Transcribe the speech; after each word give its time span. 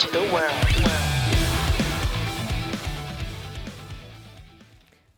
to 0.00 0.10
the 0.10 0.20
world. 0.32 0.54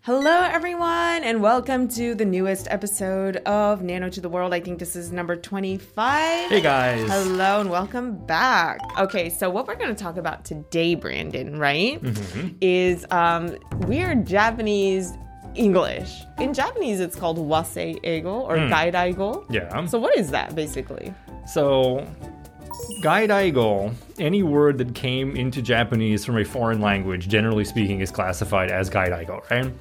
Hello, 0.02 0.42
everyone, 0.42 1.22
and 1.22 1.40
welcome 1.40 1.86
to 1.90 2.16
the 2.16 2.24
newest 2.24 2.66
episode 2.68 3.36
of 3.46 3.82
Nano 3.82 4.08
to 4.10 4.20
the 4.20 4.28
World. 4.28 4.52
I 4.52 4.58
think 4.58 4.80
this 4.80 4.96
is 4.96 5.12
number 5.12 5.36
25. 5.36 6.50
Hey 6.50 6.60
guys. 6.60 7.08
Hello, 7.08 7.60
and 7.60 7.70
welcome 7.70 8.16
back. 8.26 8.80
Okay, 8.98 9.30
so 9.30 9.48
what 9.48 9.68
we're 9.68 9.76
going 9.76 9.94
to 9.94 10.02
talk 10.02 10.16
about 10.16 10.44
today, 10.44 10.96
Brandon, 10.96 11.58
right, 11.58 12.02
Mm-hmm. 12.02 12.56
is 12.60 13.06
um, 13.12 13.56
weird 13.86 14.26
Japanese 14.26 15.12
English. 15.54 16.22
In 16.40 16.52
Japanese, 16.52 16.98
it's 16.98 17.14
called 17.14 17.38
wasei 17.38 18.00
eigo 18.02 18.42
or 18.42 18.56
gairaigo. 18.56 19.44
Hmm. 19.46 19.52
Yeah. 19.54 19.86
So, 19.86 20.00
what 20.00 20.16
is 20.18 20.30
that 20.32 20.56
basically? 20.56 21.14
So, 21.46 22.04
gairaigo, 23.02 23.94
any 24.18 24.42
word 24.42 24.78
that 24.78 24.94
came 24.94 25.36
into 25.36 25.62
Japanese 25.62 26.24
from 26.24 26.38
a 26.38 26.44
foreign 26.44 26.80
language, 26.80 27.28
generally 27.28 27.64
speaking, 27.64 28.00
is 28.00 28.10
classified 28.10 28.70
as 28.70 28.90
gairaigo, 28.90 29.48
right? 29.50 29.72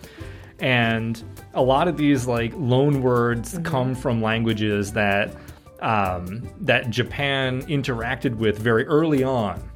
And 0.60 1.22
a 1.54 1.62
lot 1.62 1.88
of 1.88 1.98
these 1.98 2.28
like 2.28 2.54
loan 2.56 3.02
words 3.02 3.60
come 3.64 3.96
from 3.96 4.22
languages 4.22 4.94
that 4.94 5.36
um, 5.82 6.48
that 6.62 6.90
Japan 6.92 7.64
interacted 7.64 8.36
with 8.36 8.60
very 8.60 8.86
early 8.86 9.24
on. 9.24 9.68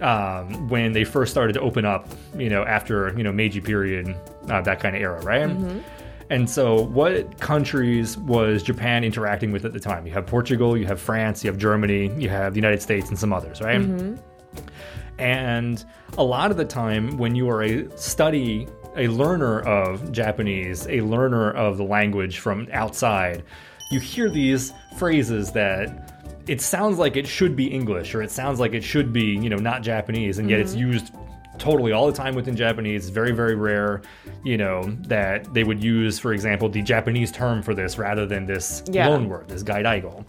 Um, 0.00 0.68
when 0.68 0.92
they 0.92 1.04
first 1.04 1.30
started 1.30 1.52
to 1.52 1.60
open 1.60 1.84
up, 1.84 2.08
you 2.36 2.50
know, 2.50 2.64
after 2.64 3.16
you 3.16 3.22
know 3.22 3.30
Meiji 3.30 3.60
period, 3.60 4.16
uh, 4.48 4.60
that 4.62 4.80
kind 4.80 4.96
of 4.96 5.02
era, 5.02 5.20
right? 5.22 5.48
And 6.30 6.48
so, 6.48 6.80
what 6.80 7.40
countries 7.40 8.16
was 8.18 8.62
Japan 8.62 9.04
interacting 9.04 9.52
with 9.52 9.64
at 9.64 9.72
the 9.72 9.80
time? 9.80 10.06
You 10.06 10.12
have 10.12 10.26
Portugal, 10.26 10.76
you 10.76 10.86
have 10.86 11.00
France, 11.00 11.44
you 11.44 11.50
have 11.50 11.58
Germany, 11.58 12.12
you 12.18 12.28
have 12.28 12.54
the 12.54 12.58
United 12.58 12.82
States, 12.82 13.08
and 13.08 13.18
some 13.18 13.32
others, 13.32 13.60
right? 13.60 13.80
Mm-hmm. 13.80 14.16
And 15.18 15.84
a 16.18 16.24
lot 16.24 16.50
of 16.50 16.56
the 16.56 16.64
time, 16.64 17.16
when 17.18 17.34
you 17.34 17.48
are 17.48 17.62
a 17.62 17.98
study, 17.98 18.66
a 18.96 19.08
learner 19.08 19.60
of 19.60 20.12
Japanese, 20.12 20.86
a 20.88 21.00
learner 21.00 21.52
of 21.52 21.76
the 21.76 21.84
language 21.84 22.38
from 22.38 22.68
outside, 22.72 23.42
you 23.90 24.00
hear 24.00 24.30
these 24.30 24.72
phrases 24.98 25.52
that 25.52 26.12
it 26.46 26.60
sounds 26.60 26.98
like 26.98 27.16
it 27.16 27.26
should 27.26 27.54
be 27.54 27.66
English 27.66 28.14
or 28.14 28.22
it 28.22 28.30
sounds 28.30 28.58
like 28.58 28.72
it 28.72 28.82
should 28.82 29.12
be, 29.12 29.36
you 29.36 29.48
know, 29.48 29.56
not 29.56 29.82
Japanese, 29.82 30.38
and 30.38 30.50
yet 30.50 30.60
it's 30.60 30.72
mm-hmm. 30.72 30.92
used 30.92 31.14
totally 31.62 31.92
all 31.92 32.06
the 32.08 32.12
time 32.12 32.34
within 32.34 32.56
Japanese. 32.56 33.02
It's 33.06 33.14
very, 33.14 33.30
very 33.30 33.54
rare, 33.54 34.02
you 34.42 34.56
know, 34.56 34.82
that 35.06 35.54
they 35.54 35.62
would 35.62 35.82
use, 35.82 36.18
for 36.18 36.32
example, 36.32 36.68
the 36.68 36.82
Japanese 36.82 37.30
term 37.30 37.62
for 37.62 37.72
this 37.72 37.98
rather 37.98 38.26
than 38.26 38.46
this 38.46 38.82
Yeah. 38.90 39.06
loan 39.06 39.28
word, 39.28 39.48
this 39.48 39.62
gairaigo. 39.62 40.26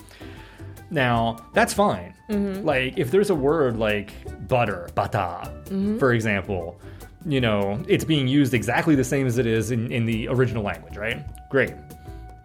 Now, 0.92 1.38
that's 1.54 1.74
fine. 1.74 2.14
Mm-hmm. 2.30 2.64
Like, 2.64 3.00
if 3.00 3.10
there's 3.10 3.32
a 3.32 3.36
word 3.36 3.78
like 3.78 4.14
butter, 4.48 4.90
bata, 4.94 5.52
mm-hmm. 5.66 5.98
for 5.98 6.14
example, 6.14 6.80
you 7.26 7.42
know, 7.42 7.84
it's 7.88 8.04
being 8.04 8.28
used 8.28 8.54
exactly 8.54 8.94
the 8.94 9.04
same 9.04 9.26
as 9.26 9.40
it 9.40 9.48
is 9.48 9.72
in, 9.72 9.92
in 9.92 10.06
the 10.06 10.28
original 10.28 10.62
language, 10.62 10.98
right? 10.98 11.26
Great. 11.50 11.74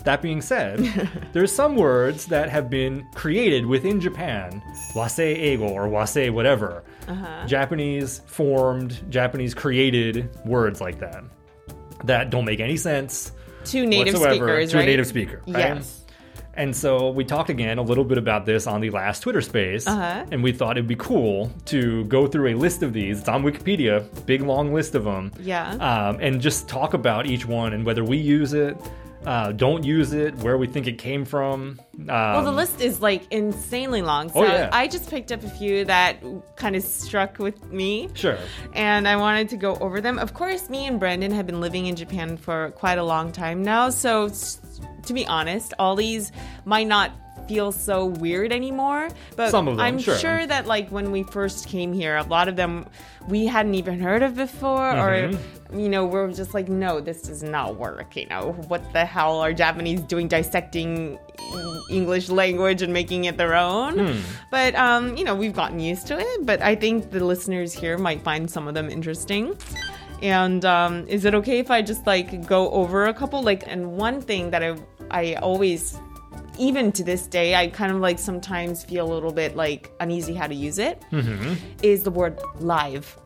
That 0.05 0.23
being 0.23 0.41
said, 0.41 0.79
there's 1.33 1.53
some 1.53 1.77
words 1.77 2.27
that 2.27 2.49
have 2.49 2.71
been 2.71 3.07
created 3.15 3.67
within 3.67 4.01
Japan, 4.01 4.63
wasei 4.95 5.39
eigo 5.59 5.69
or 5.71 5.89
wasei 5.89 6.31
whatever, 6.33 6.85
Japanese 7.47 8.21
formed, 8.27 9.03
Japanese 9.11 9.55
created 9.55 10.31
words 10.47 10.81
like 10.81 10.99
that 11.01 11.25
that 12.05 12.31
don't 12.31 12.45
make 12.45 12.61
any 12.61 12.77
sense 12.77 13.33
To 13.65 13.85
native 13.85 14.15
whatsoever 14.15 14.35
speakers, 14.47 14.71
to 14.71 14.77
right? 14.77 14.83
a 14.85 14.87
native 14.87 15.07
speaker. 15.07 15.43
Right? 15.47 15.59
Yes. 15.77 16.05
And 16.55 16.75
so 16.75 17.11
we 17.11 17.25
talked 17.25 17.51
again 17.51 17.79
a 17.79 17.83
little 17.83 18.05
bit 18.05 18.19
about 18.19 18.45
this 18.47 18.67
on 18.67 18.81
the 18.81 18.91
last 18.91 19.21
Twitter 19.21 19.41
space, 19.41 19.87
Uh-huh. 19.87 20.25
and 20.33 20.43
we 20.43 20.53
thought 20.53 20.73
it'd 20.77 20.89
be 20.89 20.97
cool 20.97 21.53
to 21.67 22.05
go 22.05 22.27
through 22.27 22.49
a 22.49 22.55
list 22.55 22.83
of 22.83 22.93
these. 22.93 23.21
It's 23.21 23.29
on 23.29 23.43
Wikipedia, 23.45 24.05
big 24.27 24.43
long 24.43 24.73
list 24.73 24.95
of 24.95 25.05
them. 25.05 25.33
Yeah. 25.41 25.71
Um, 25.75 26.19
and 26.21 26.41
just 26.41 26.69
talk 26.69 26.95
about 26.95 27.27
each 27.27 27.47
one 27.47 27.73
and 27.75 27.85
whether 27.85 28.05
we 28.05 28.17
use 28.17 28.53
it, 28.55 28.77
uh, 29.29 29.53
don't 29.53 29.85
use 29.85 30.15
it, 30.15 30.35
where 30.37 30.57
we 30.57 30.67
think 30.67 30.87
it 30.87 30.97
came 30.97 31.23
from. 31.27 31.79
Um, 31.99 32.07
Well, 32.07 32.45
the 32.45 32.51
list 32.53 32.81
is 32.81 33.03
like 33.03 33.31
insanely 33.31 34.01
long. 34.01 34.31
So 34.31 34.41
Oh, 34.41 34.45
yeah. 34.45 34.71
I 34.73 34.89
just 34.89 35.11
picked 35.11 35.31
up 35.33 35.43
a 35.45 35.51
few 35.51 35.85
that 35.85 36.17
kind 36.57 36.75
of 36.75 36.83
struck 36.83 37.39
with 37.39 37.71
me. 37.71 38.09
Sure. 38.15 38.39
And 38.73 39.07
I 39.07 39.17
wanted 39.17 39.51
to 39.51 39.59
go 39.59 39.75
over 39.77 40.01
them. 40.01 40.19
Of 40.19 40.33
course, 40.33 40.71
me 40.71 40.87
and 40.87 40.99
Brandon 40.99 41.31
have 41.33 41.45
been 41.47 41.61
living 41.61 41.85
in 41.87 41.95
Japan 41.95 42.39
for 42.39 42.71
quite 42.71 42.97
a 42.97 43.05
long 43.05 43.31
time 43.31 43.63
now. 43.63 43.91
So, 43.91 44.31
to 45.07 45.13
be 45.13 45.27
honest, 45.27 45.75
all 45.79 45.95
these 45.95 46.33
might 46.65 46.87
not 46.87 47.13
feel 47.49 47.73
so 47.73 48.07
weird 48.07 48.53
anymore. 48.53 49.09
But 49.37 49.51
Some 49.51 49.67
of 49.69 49.77
them, 49.77 49.85
I'm 49.87 49.99
sure. 49.99 50.47
that, 50.47 50.67
like, 50.67 50.91
when 50.91 51.11
we 51.11 51.23
first 51.25 51.67
came 51.69 51.93
here, 51.93 52.17
a 52.17 52.23
lot 52.23 52.47
of 52.49 52.57
them 52.57 52.87
we 53.27 53.47
hadn't 53.47 53.75
even 53.75 53.99
heard 54.01 54.23
of 54.23 54.37
before. 54.37 54.91
Or, 54.91 55.09
Mm-hmm. 55.29 55.81
you 55.81 55.89
know, 55.89 56.07
we're 56.07 56.31
just 56.33 56.55
like, 56.55 56.69
no, 56.69 57.01
this 57.01 57.23
does 57.23 57.43
not 57.43 57.77
work. 57.77 58.17
You 58.17 58.27
know, 58.27 58.53
what 58.69 58.93
the 58.93 59.05
hell 59.05 59.39
are 59.41 59.53
Japanese 59.53 60.01
doing 60.03 60.29
dissecting 60.29 61.19
English 61.91 62.29
language 62.29 62.83
and 62.83 62.93
making 62.93 63.25
it 63.25 63.37
their 63.37 63.55
own? 63.55 63.99
Hmm. 63.99 64.21
But, 64.51 64.75
um, 64.77 65.17
you 65.17 65.25
know, 65.25 65.35
we've 65.35 65.55
gotten 65.55 65.81
used 65.81 66.07
to 66.09 66.19
it. 66.19 66.47
But 66.47 66.63
I 66.63 66.75
think 66.75 67.11
the 67.11 67.25
listeners 67.25 67.73
here 67.73 67.99
might 67.99 68.23
find 68.23 68.51
some 68.51 68.69
of 68.69 68.75
them 68.75 68.89
interesting. 68.91 69.57
And 70.23 70.65
um, 70.65 71.07
is 71.07 71.25
it 71.25 71.35
okay 71.35 71.59
if 71.61 71.71
I 71.71 71.81
just 71.83 72.07
like 72.07 72.47
go 72.47 72.71
over 72.71 73.07
a 73.07 73.15
couple? 73.15 73.43
Like, 73.43 73.63
and 73.67 73.93
one 73.93 74.21
thing 74.21 74.51
that 74.51 74.63
I 74.63 74.75
I 75.11 75.35
always, 75.37 75.99
even 76.59 76.93
to 76.93 77.05
this 77.05 77.27
day, 77.27 77.55
I 77.55 77.69
kind 77.69 77.91
of 77.93 77.99
like 77.99 78.19
sometimes 78.19 78.85
feel 78.85 79.11
a 79.11 79.13
little 79.13 79.33
bit 79.33 79.57
like 79.57 79.91
uneasy 80.01 80.35
how 80.35 80.47
to 80.47 80.55
use 80.55 80.79
it. 80.79 81.03
Is 81.83 82.03
the 82.05 82.11
word 82.11 82.39
live. 82.61 83.17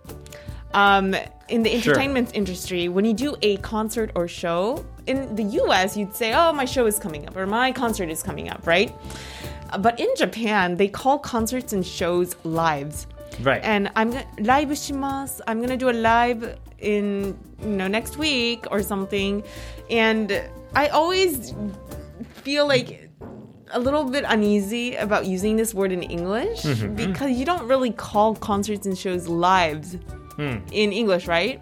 Um, 0.75 1.15
in 1.49 1.63
the 1.63 1.71
Sure. 1.81 1.93
entertainment 1.93 2.31
industry, 2.35 2.89
when 2.89 3.05
you 3.05 3.13
do 3.13 3.37
a 3.43 3.59
concert 3.59 4.11
or 4.15 4.27
show, 4.27 4.85
in 5.07 5.35
the 5.35 5.43
US, 5.63 5.97
you'd 5.97 6.17
say, 6.17 6.33
oh, 6.33 6.53
my 6.53 6.65
show 6.65 6.87
is 6.87 6.99
coming 6.99 7.27
up 7.29 7.37
or 7.37 7.47
my 7.47 7.73
concert 7.73 8.09
is 8.09 8.23
coming 8.23 8.49
up, 8.49 8.67
right? 8.67 8.91
But 9.81 10.01
in 10.01 10.09
Japan, 10.17 10.77
they 10.77 10.89
call 10.89 11.19
concerts 11.19 11.73
and 11.75 11.85
shows 11.87 12.37
lives. 12.45 13.07
Right. 13.43 13.61
And 13.65 13.91
I'm 13.97 14.11
gonna 14.11 14.27
live 14.39 14.69
shimasu. 14.71 15.41
I'm 15.47 15.61
gonna 15.61 15.77
do 15.77 15.89
a 15.91 15.93
live 15.93 16.59
in 16.79 17.37
you 17.63 17.69
know 17.69 17.89
next 17.89 18.17
week 18.19 18.67
or 18.71 18.83
something. 18.83 19.43
And 19.91 20.43
I 20.75 20.89
always 20.89 21.55
feel 22.43 22.67
like 22.67 23.02
a 23.73 23.81
little 23.81 24.05
bit 24.05 24.25
uneasy 24.27 24.97
about 24.97 25.27
using 25.27 25.57
this 25.57 25.75
word 25.75 25.93
in 25.93 26.03
English 26.03 26.63
Mm-hmm. 26.63 26.97
mm-hmm. 26.97 27.13
because 27.13 27.33
you 27.33 27.45
don't 27.45 27.67
really 27.67 27.91
call 27.91 28.35
concerts 28.35 28.87
and 28.87 28.97
shows 28.97 29.29
lives 29.29 29.97
hmm. 30.37 30.59
in 30.71 30.93
English, 30.93 31.27
right? 31.27 31.61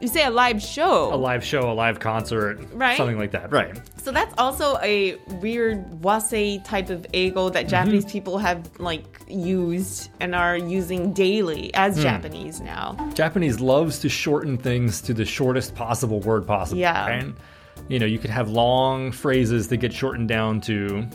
You 0.00 0.08
say 0.08 0.24
a 0.24 0.30
live 0.30 0.60
show. 0.60 1.14
A 1.14 1.16
live 1.16 1.42
show, 1.42 1.70
a 1.70 1.72
live 1.72 1.98
concert, 1.98 2.60
Right. 2.74 2.96
something 2.96 3.18
like 3.18 3.30
that. 3.30 3.50
Right. 3.50 3.80
So 4.02 4.10
that's 4.10 4.34
also 4.36 4.76
a 4.82 5.16
weird 5.40 5.82
wasei 6.02 6.62
type 6.64 6.90
of 6.90 7.06
ego 7.14 7.48
that 7.48 7.62
mm-hmm. 7.62 7.70
Japanese 7.70 8.04
people 8.04 8.36
have 8.38 8.68
like 8.78 9.20
used 9.28 10.10
and 10.20 10.34
are 10.34 10.58
using 10.58 11.12
daily 11.12 11.72
as 11.74 11.96
hmm. 11.96 12.02
Japanese 12.02 12.60
now. 12.60 12.96
Japanese 13.14 13.60
loves 13.60 13.98
to 14.00 14.08
shorten 14.08 14.58
things 14.58 15.00
to 15.02 15.14
the 15.14 15.24
shortest 15.24 15.74
possible 15.74 16.20
word 16.20 16.46
possible. 16.46 16.80
Yeah. 16.80 17.08
Right? 17.08 17.34
You 17.88 17.98
know, 17.98 18.06
you 18.06 18.18
could 18.18 18.30
have 18.30 18.50
long 18.50 19.10
phrases 19.10 19.68
that 19.68 19.78
get 19.78 19.92
shortened 19.92 20.28
down 20.28 20.60
to 20.62 21.08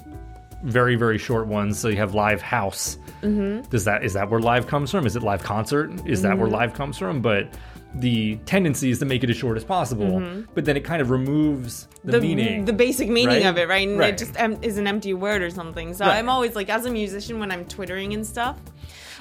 very, 0.63 0.95
very 0.95 1.17
short 1.17 1.47
ones. 1.47 1.79
So 1.79 1.87
you 1.87 1.97
have 1.97 2.13
live 2.15 2.41
house. 2.41 2.97
Mm-hmm. 3.21 3.69
Does 3.69 3.85
that 3.85 4.03
is 4.03 4.13
that 4.13 4.29
where 4.29 4.39
live 4.39 4.67
comes 4.67 4.91
from? 4.91 5.05
Is 5.05 5.15
it 5.15 5.23
live 5.23 5.43
concert? 5.43 5.91
Is 6.05 6.21
that 6.23 6.37
where 6.37 6.47
live 6.49 6.73
comes 6.73 6.97
from? 6.97 7.21
But 7.21 7.53
the 7.95 8.35
tendency 8.45 8.91
is 8.91 8.99
to 8.99 9.05
make 9.05 9.23
it 9.23 9.29
as 9.31 9.35
short 9.35 9.57
as 9.57 9.63
possible, 9.63 10.43
but 10.53 10.63
then 10.63 10.77
it 10.77 10.83
kind 10.83 11.01
of 11.01 11.09
removes 11.09 11.87
the, 12.03 12.21
meaning. 12.21 12.63
the 12.65 12.71
basic 12.73 13.09
meaning 13.09 13.37
right? 13.43 13.45
of 13.47 13.57
it, 13.57 13.67
right? 13.67 13.87
And 13.87 13.97
Right. 13.97 14.13
it 14.13 14.17
just 14.19 14.39
em- 14.39 14.59
is 14.61 14.77
an 14.77 14.85
empty 14.85 15.15
word 15.15 15.41
or 15.41 15.49
something. 15.49 15.95
So 15.95 16.05
Right. 16.05 16.17
I'm 16.17 16.29
always 16.29 16.55
like, 16.55 16.69
as 16.69 16.85
a 16.85 16.91
musician, 16.91 17.39
when 17.39 17.51
I'm 17.51 17.65
twittering 17.65 18.13
and 18.13 18.25
stuff, 18.25 18.57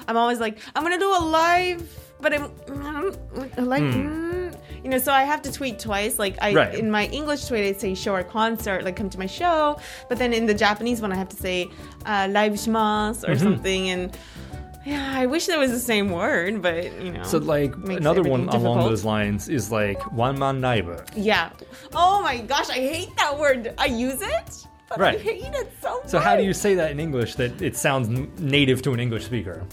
I'm 0.07 0.17
always 0.17 0.39
like, 0.39 0.59
I'm 0.75 0.83
gonna 0.83 0.99
do 0.99 1.09
a 1.09 1.23
live, 1.25 1.99
but 2.21 2.31
I'm 2.31 2.49
mm, 2.49 3.57
like, 3.65 3.81
mm, 3.81 4.28
you 4.83 4.89
know, 4.89 4.97
so 4.97 5.11
I 5.11 5.23
have 5.23 5.41
to 5.43 5.51
tweet 5.51 5.79
twice. 5.79 6.19
Like 6.19 6.37
I. 6.41 6.53
Right. 6.53 6.75
in 6.75 6.89
my 6.91 7.05
English 7.07 7.45
tweet, 7.47 7.63
I 7.65 7.77
say 7.77 7.93
show 7.95 8.13
or 8.15 8.23
concert, 8.23 8.83
like 8.83 8.95
come 8.95 9.09
to 9.09 9.19
my 9.19 9.25
show, 9.27 9.79
but 10.07 10.17
then 10.17 10.33
in 10.33 10.45
the 10.45 10.53
Japanese 10.53 11.01
one, 11.01 11.11
I 11.11 11.15
have 11.15 11.29
to 11.29 11.35
say 11.37 11.67
uh, 12.05 12.27
live 12.31 12.53
shimasu 12.53 13.23
Mm-hmm. 13.23 13.31
or 13.31 13.37
something, 13.37 13.89
and. 13.89 14.17
Yeah, 14.85 15.11
I 15.13 15.25
wish 15.25 15.45
there 15.45 15.59
was 15.59 15.71
the 15.71 15.79
same 15.93 16.09
word, 16.09 16.61
but 16.61 16.85
you 17.03 17.11
know. 17.11 17.23
so 17.23 17.37
like 17.37 17.75
another 17.75 18.23
one 18.23 18.47
along 18.47 18.79
those 18.79 19.03
lines 19.03 19.49
is 19.49 19.71
like 19.71 20.01
one 20.13 20.39
man 20.39 20.61
neighbor. 20.61 21.03
Yeah. 21.15 21.49
Oh 21.93 22.23
my 22.23 22.37
gosh, 22.37 22.69
I 22.69 22.75
hate 22.95 23.13
that 23.17 23.37
word. 23.37 23.73
I 23.77 23.85
use 23.87 24.21
it, 24.21 24.65
but 24.87 25.01
I 25.01 25.17
hate 25.17 25.53
it 25.53 25.69
so 25.81 25.99
much. 25.99 26.07
So 26.07 26.17
how 26.17 26.37
do 26.37 26.43
you 26.43 26.53
say 26.53 26.75
that 26.75 26.91
in 26.91 26.99
English 26.99 27.35
that 27.35 27.61
it 27.61 27.75
sounds 27.75 28.07
native 28.39 28.81
to 28.83 28.93
an 28.93 29.01
English 29.01 29.25
speaker? 29.25 29.65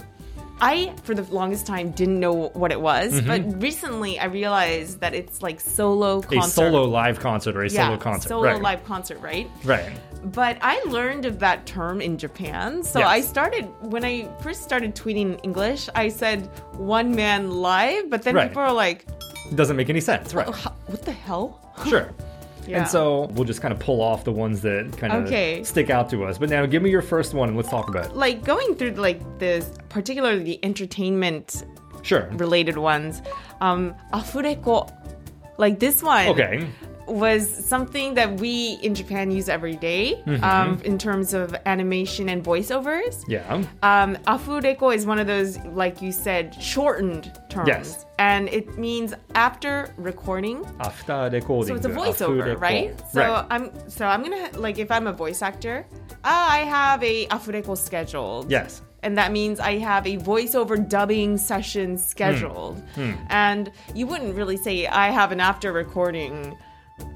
I, 0.61 0.95
for 1.05 1.15
the 1.15 1.23
longest 1.35 1.67
time, 1.67 1.91
didn't 1.91 2.19
know 2.19 2.49
what 2.55 2.73
it 2.73 2.81
was, 2.81 3.13
Mm-hmm. 3.13 3.27
but 3.51 3.63
recently 3.63 4.19
I 4.19 4.25
realized 4.27 5.01
that 5.01 5.15
it's 5.15 5.43
like 5.43 5.61
solo 5.61 6.23
concert. 6.23 6.47
A 6.47 6.51
solo 6.51 6.85
live 6.85 7.21
concert 7.21 7.57
or 7.57 7.63
a 7.65 7.69
yeah, 7.69 7.87
solo 7.87 7.99
concert. 7.99 8.29
solo 8.29 8.53
right. 8.53 8.63
live 8.63 8.85
concert, 8.85 9.19
right? 9.21 9.51
Right. 9.65 9.93
But 10.25 10.59
I 10.63 10.83
learned 10.85 11.25
of 11.27 11.39
that 11.41 11.67
term 11.67 12.01
in 12.01 12.17
Japan. 12.19 12.83
So 12.83 12.99
Yes. 13.01 13.09
I 13.09 13.21
started, 13.21 13.65
when 13.83 14.05
I 14.05 14.29
first 14.41 14.63
started 14.63 14.95
tweeting 14.97 15.35
in 15.35 15.39
English, 15.41 15.89
I 15.95 16.09
said 16.09 16.47
one 16.73 17.15
man 17.15 17.51
live, 17.51 18.09
but 18.11 18.23
then 18.23 18.35
Right. 18.35 18.49
people 18.49 18.63
are 18.63 18.73
like, 18.73 19.07
It 19.51 19.57
doesn't 19.57 19.77
make 19.77 19.91
any 19.91 20.01
sense. 20.01 20.35
Right. 20.35 20.49
"Oh, 20.49 20.73
what 20.87 21.03
the 21.05 21.13
hell? 21.13 21.61
Sure. 21.87 22.11
Yeah. 22.67 22.79
And 22.81 22.89
so 22.89 23.27
we'll 23.35 23.45
just 23.45 23.61
kind 23.63 23.73
of 23.73 23.79
pull 23.81 24.01
off 24.01 24.25
the 24.25 24.33
ones 24.33 24.61
that 24.63 24.97
kind 24.99 25.13
of 25.13 25.25
Okay. 25.27 25.63
stick 25.65 25.89
out 25.91 26.11
to 26.11 26.25
us. 26.25 26.39
But 26.39 26.51
now 26.51 26.67
give 26.67 26.83
me 26.83 26.91
your 26.91 27.03
first 27.03 27.33
one 27.35 27.49
and 27.49 27.57
let's 27.57 27.69
talk 27.71 27.89
about 27.89 28.07
it. 28.07 28.17
Like 28.17 28.45
going 28.45 28.75
through 28.75 28.93
like 28.93 29.21
this, 29.39 29.71
particularly 29.89 30.43
the 30.43 30.61
entertainment 30.65 31.65
Sure. 32.03 32.29
related 32.33 32.79
ones, 32.79 33.23
um, 33.61 33.95
afureko, 34.13 34.91
like 35.59 35.79
this 35.81 36.03
one. 36.03 36.29
Okay. 36.29 36.67
Was 37.07 37.49
something 37.49 38.15
that 38.15 38.41
we 38.41 38.79
in 38.83 38.95
Japan 38.95 39.31
use 39.31 39.49
every 39.49 39.77
day, 39.77 40.23
Mm-hmm. 40.27 40.43
um, 40.45 40.81
in 40.85 40.99
terms 40.99 41.35
of 41.35 41.55
animation 41.67 42.29
and 42.29 42.43
voiceovers. 42.45 43.23
Yeah. 43.29 43.65
Um, 43.83 44.17
afureko 44.27 44.95
is 44.95 45.07
one 45.07 45.19
of 45.19 45.27
those, 45.27 45.59
like 45.67 46.03
you 46.03 46.13
said, 46.13 46.55
shortened 46.61 47.33
terms. 47.49 47.69
Yes. 47.69 48.07
And 48.19 48.49
it 48.49 48.77
means 48.79 49.15
after 49.35 49.93
recording. 49.97 50.65
After 50.81 51.29
recording. 51.33 51.69
So 51.69 51.75
it's 51.77 51.87
a 51.87 51.91
voiceover, 51.91 52.41
after 52.41 52.57
right? 52.57 53.01
So 53.13 53.21
right. 53.21 53.47
I'm 53.51 53.71
so 53.89 54.07
I'm 54.07 54.23
gonna 54.23 54.51
like 54.59 54.79
if 54.79 54.91
I'm 54.91 55.07
a 55.07 55.13
voice 55.13 55.43
actor, 55.43 55.87
ah, 56.25 56.53
I 56.53 56.59
have 56.59 57.03
a 57.05 57.27
afureko 57.27 57.77
scheduled. 57.77 58.51
Yes. 58.51 58.83
And 59.03 59.17
that 59.19 59.31
means 59.31 59.61
I 59.61 59.79
have 59.79 60.07
a 60.07 60.17
voiceover 60.17 60.77
dubbing 60.89 61.39
session 61.39 61.97
scheduled. 61.97 62.81
Hmm. 62.97 63.13
And 63.29 63.71
you 63.95 64.07
wouldn't 64.07 64.35
really 64.35 64.57
say 64.57 64.87
I 64.89 65.11
have 65.11 65.31
an 65.31 65.39
after 65.41 65.73
recording 65.73 66.57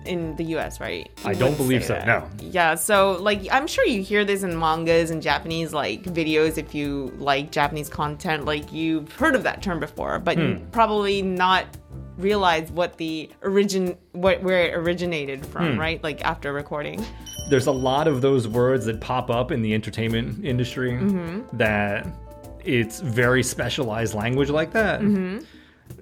in 0.05 0.35
the 0.37 0.45
US, 0.57 0.81
right? 0.81 1.11
You 1.25 1.31
I 1.31 1.35
don't 1.35 1.57
believe 1.57 1.85
so, 1.85 1.95
that. 1.95 2.07
no. 2.07 2.29
Yeah, 2.41 2.75
so 2.75 3.13
like 3.21 3.47
I'm 3.51 3.67
sure 3.67 3.85
you 3.87 4.03
hear 4.03 4.25
this 4.25 4.43
in 4.43 4.59
mangas 4.59 5.11
and 5.11 5.23
Japanese 5.23 5.73
like 5.73 6.03
videos 6.05 6.59
if 6.59 6.75
you 6.75 7.13
like 7.19 7.51
Japanese 7.51 7.89
content, 7.89 8.45
like 8.45 8.73
you've 8.73 9.11
heard 9.13 9.35
of 9.35 9.43
that 9.45 9.63
term 9.63 9.81
before, 9.81 10.19
but 10.19 10.37
Hmm. 10.39 10.65
probably 10.71 11.23
not 11.23 11.67
realize 12.19 12.71
what 12.73 12.97
the 12.99 13.31
origin 13.43 13.97
what 14.13 14.43
where 14.43 14.67
it 14.67 14.75
originated 14.75 15.45
from, 15.47 15.75
Hmm. 15.75 15.81
right? 15.81 16.03
Like 16.03 16.25
after 16.25 16.53
recording. 16.53 17.05
There's 17.49 17.67
a 17.67 17.73
lot 17.73 18.07
of 18.07 18.21
those 18.21 18.47
words 18.47 18.85
that 18.87 19.01
pop 19.01 19.29
up 19.31 19.51
in 19.51 19.61
the 19.63 19.75
entertainment 19.75 20.45
industry 20.45 20.93
Mm-hmm. 20.93 21.57
that 21.57 22.07
it's 22.65 23.01
very 23.01 23.43
specialized 23.43 24.15
language 24.15 24.51
like 24.51 24.73
that. 24.73 25.01
Mm-hmm. 25.01 25.39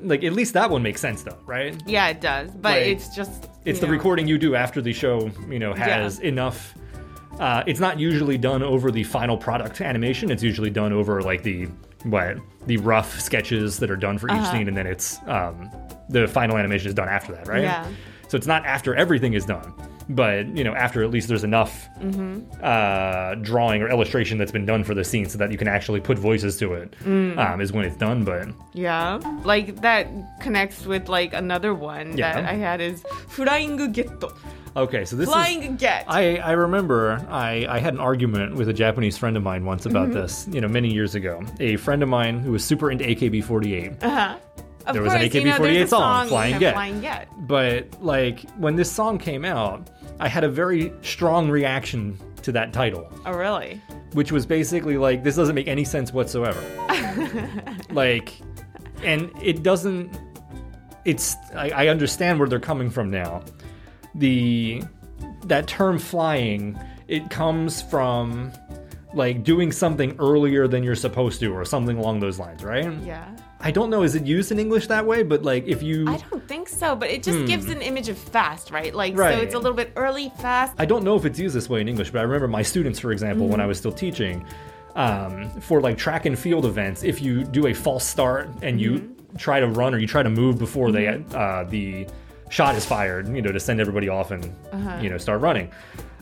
Like 0.00 0.22
at 0.24 0.32
least 0.32 0.54
that 0.54 0.70
one 0.70 0.82
makes 0.82 1.00
sense 1.00 1.22
though, 1.22 1.38
right? 1.46 1.74
Yeah, 1.86 2.08
it 2.08 2.20
does, 2.20 2.50
but 2.50 2.72
Like, 2.78 2.86
it's 2.86 3.14
just 3.14 3.48
It's 3.64 3.80
you 3.80 3.86
the 3.86 3.90
recording 3.92 4.26
you 4.28 4.38
do 4.38 4.54
after 4.54 4.80
the 4.80 4.92
show, 4.92 5.30
you 5.48 5.58
know, 5.58 5.72
has 5.74 6.20
enough. 6.20 6.74
Uh, 7.38 7.62
it's 7.66 7.80
not 7.80 7.98
usually 8.00 8.36
done 8.36 8.62
over 8.62 8.90
the 8.90 9.04
final 9.04 9.36
product 9.36 9.80
animation. 9.80 10.30
It's 10.30 10.42
usually 10.42 10.70
done 10.70 10.92
over 10.92 11.22
like 11.22 11.42
the 11.42 11.66
what 12.04 12.38
the 12.66 12.76
rough 12.78 13.20
sketches 13.20 13.78
that 13.78 13.90
are 13.90 13.96
done 13.96 14.18
for 14.18 14.28
each 14.28 14.34
Uh-huh. 14.36 14.52
scene, 14.52 14.68
and 14.68 14.76
then 14.76 14.86
it's 14.86 15.18
um, 15.26 15.70
the 16.08 16.26
final 16.28 16.56
animation 16.56 16.88
is 16.88 16.94
done 16.94 17.08
after 17.08 17.32
that, 17.32 17.46
right? 17.48 17.62
Yeah. 17.62 17.86
So 18.28 18.36
it's 18.36 18.46
not 18.46 18.64
after 18.66 18.94
everything 18.94 19.32
is 19.34 19.44
done, 19.46 19.72
but 20.10 20.46
you 20.56 20.62
know, 20.64 20.74
after 20.74 21.02
at 21.02 21.10
least 21.10 21.28
there's 21.28 21.44
enough 21.44 21.88
Mm-hmm. 21.98 22.40
uh, 22.62 23.34
drawing 23.42 23.82
or 23.82 23.88
illustration 23.88 24.38
that's 24.38 24.52
been 24.52 24.64
done 24.66 24.84
for 24.84 24.94
the 24.94 25.02
scene, 25.04 25.28
so 25.28 25.36
that 25.38 25.50
you 25.50 25.58
can 25.58 25.66
actually 25.68 26.00
put 26.00 26.16
voices 26.18 26.56
to 26.58 26.74
it. 26.74 26.94
Mm. 27.04 27.36
Um, 27.38 27.60
is 27.60 27.72
when 27.72 27.84
it's 27.84 27.96
done. 27.96 28.24
But 28.24 28.48
Yeah, 28.74 29.18
like 29.44 29.80
that 29.80 30.06
connects 30.40 30.86
with 30.86 31.08
like 31.08 31.32
another 31.34 31.74
one 31.74 32.16
Yeah. 32.16 32.34
that 32.34 32.44
I 32.48 32.54
had 32.54 32.80
is 32.80 33.02
flying 33.28 33.76
getto. 33.92 34.32
okay, 34.76 35.04
so 35.04 35.16
this 35.16 35.26
is. 35.28 35.34
Flying 35.34 35.76
get. 35.76 36.04
I, 36.06 36.36
I 36.36 36.52
remember 36.52 37.24
I, 37.30 37.66
I 37.68 37.78
had 37.80 37.94
an 37.94 38.00
argument 38.00 38.54
with 38.54 38.68
a 38.68 38.72
Japanese 38.74 39.18
friend 39.18 39.36
of 39.36 39.42
mine 39.42 39.64
once 39.64 39.86
about 39.86 40.08
Mm-hmm. 40.08 40.20
this, 40.20 40.46
you 40.52 40.60
know, 40.60 40.68
many 40.68 40.92
years 40.92 41.14
ago. 41.16 41.42
A 41.60 41.76
friend 41.76 42.02
of 42.02 42.08
mine 42.08 42.38
who 42.40 42.52
was 42.52 42.64
super 42.64 42.90
into 42.90 43.04
AKB48. 43.04 44.02
uh-huh. 44.04 44.36
Of 44.88 44.94
There 44.94 45.02
was 45.02 45.12
an 45.12 45.20
course, 45.20 45.34
you 45.34 45.44
know, 45.44 45.58
AKB48 45.58 45.82
a 45.82 45.86
song, 45.86 46.28
Flying 46.28 46.58
Get. 46.58 46.72
Flying 46.74 47.00
Get. 47.00 47.28
But, 47.46 48.02
like, 48.02 48.48
when 48.52 48.76
this 48.76 48.90
song 48.90 49.18
came 49.18 49.44
out, 49.44 49.90
I 50.18 50.28
had 50.28 50.44
a 50.44 50.48
very 50.48 50.92
strong 51.02 51.50
reaction 51.50 52.18
to 52.42 52.52
that 52.52 52.72
title, 52.72 53.06
Oh, 53.26 53.32
really? 53.32 53.80
which 54.12 54.32
was 54.32 54.46
basically 54.46 54.96
like, 54.96 55.22
this 55.22 55.36
doesn't 55.36 55.54
make 55.54 55.68
any 55.68 55.84
sense 55.84 56.12
whatsoever. 56.12 56.62
like, 57.90 58.32
and 59.02 59.30
it 59.42 59.62
doesn't, 59.62 60.16
it's, 61.04 61.36
I, 61.54 61.70
I 61.70 61.88
understand 61.88 62.38
where 62.38 62.48
they're 62.48 62.58
coming 62.60 62.88
from 62.90 63.10
now. 63.10 63.42
The, 64.14 64.82
that 65.44 65.66
term 65.66 65.98
flying, 65.98 66.78
it 67.08 67.28
comes 67.30 67.82
from 67.82 68.52
like 69.14 69.42
doing 69.42 69.72
something 69.72 70.14
earlier 70.18 70.68
than 70.68 70.82
you're 70.82 70.94
supposed 70.94 71.40
to 71.40 71.52
or 71.52 71.64
something 71.64 71.96
along 71.98 72.20
those 72.20 72.38
lines, 72.38 72.62
right? 72.64 72.92
Yeah. 73.02 73.28
I 73.60 73.70
don't 73.72 73.90
know, 73.90 74.02
is 74.04 74.14
it 74.14 74.24
used 74.24 74.52
in 74.52 74.58
English 74.60 74.86
that 74.86 75.04
way? 75.04 75.22
But 75.24 75.42
like 75.42 75.66
if 75.66 75.82
you 75.82 76.08
I 76.08 76.18
don't 76.30 76.46
think 76.46 76.68
so, 76.68 76.94
but 76.94 77.10
it 77.10 77.22
just 77.22 77.44
gives 77.46 77.68
an 77.68 77.82
image 77.82 78.08
of 78.08 78.16
fast, 78.16 78.70
right? 78.70 78.94
Like, 78.94 79.14
Hmm. 79.14 79.18
Right. 79.20 79.34
so 79.34 79.40
it's 79.40 79.54
a 79.54 79.58
little 79.58 79.74
bit 79.76 79.92
early, 79.96 80.30
fast. 80.38 80.74
I 80.78 80.84
don't 80.86 81.02
know 81.04 81.16
if 81.16 81.24
it's 81.24 81.38
used 81.38 81.54
this 81.56 81.68
way 81.68 81.80
in 81.80 81.88
English, 81.88 82.10
but 82.10 82.20
I 82.20 82.22
remember 82.22 82.46
my 82.48 82.62
students, 82.62 82.98
for 83.00 83.10
example, 83.12 83.48
when 83.48 83.60
I 83.60 83.66
was 83.66 83.76
still 83.78 83.92
teaching, 83.92 84.44
um, 84.96 85.48
for 85.60 85.80
like 85.80 85.96
track 85.98 86.26
and 86.26 86.38
field 86.38 86.64
events, 86.66 87.02
if 87.02 87.20
you 87.20 87.44
do 87.44 87.66
a 87.66 87.74
false 87.74 88.04
start 88.04 88.48
and 88.62 88.80
you 88.80 89.14
try 89.36 89.60
to 89.60 89.66
run 89.66 89.94
or 89.94 89.98
you 89.98 90.06
try 90.06 90.22
to 90.22 90.30
move 90.30 90.58
before 90.58 90.90
they 90.92 91.06
uh, 91.34 91.64
the 91.64 92.06
shot 92.50 92.74
is 92.76 92.84
fired, 92.86 93.28
you 93.28 93.42
know, 93.42 93.52
to 93.52 93.60
send 93.60 93.80
everybody 93.80 94.08
off 94.08 94.30
and 94.30 94.44
you 95.02 95.10
know 95.10 95.18
start 95.18 95.40
running, 95.40 95.70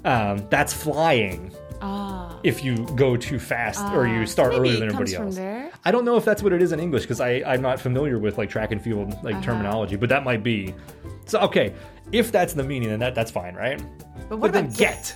um, 0.05 0.43
that's 0.51 0.73
flying. 0.73 1.53
Ah. 1.83 2.39
If 2.43 2.65
you 2.65 2.87
go 2.97 3.17
too 3.17 3.39
fast 3.39 3.85
or 3.95 4.07
you 4.09 4.23
Ah, 4.23 4.25
start 4.25 4.53
so 4.55 4.59
earlier 4.61 4.79
than 4.81 4.89
everybody 4.89 5.15
else. 5.15 5.37
I 5.85 5.91
don't 5.91 6.05
know 6.05 6.17
if 6.17 6.25
that's 6.25 6.43
what 6.43 6.53
it 6.53 6.63
is 6.63 6.73
in 6.73 6.81
English 6.81 7.03
because 7.03 7.21
I 7.21 7.43
I'm 7.47 7.63
not 7.63 7.81
familiar 7.81 8.19
with 8.19 8.39
like 8.39 8.51
track 8.51 8.73
and 8.73 8.81
field 8.83 9.13
Uh-huh. 9.13 9.21
like 9.23 9.43
terminology, 9.43 9.97
but 9.97 10.09
that 10.09 10.25
might 10.25 10.43
be. 10.43 10.75
So 11.27 11.41
okay, 11.41 11.75
if 12.13 12.31
that's 12.33 12.55
the 12.55 12.63
meaning, 12.65 12.89
then 12.89 13.01
that 13.01 13.15
that's 13.15 13.31
fine, 13.31 13.55
right? 13.55 13.81
But 14.29 14.39
what 14.39 14.41
But 14.41 14.53
then 14.53 14.65
about 14.67 14.77
get. 14.79 15.15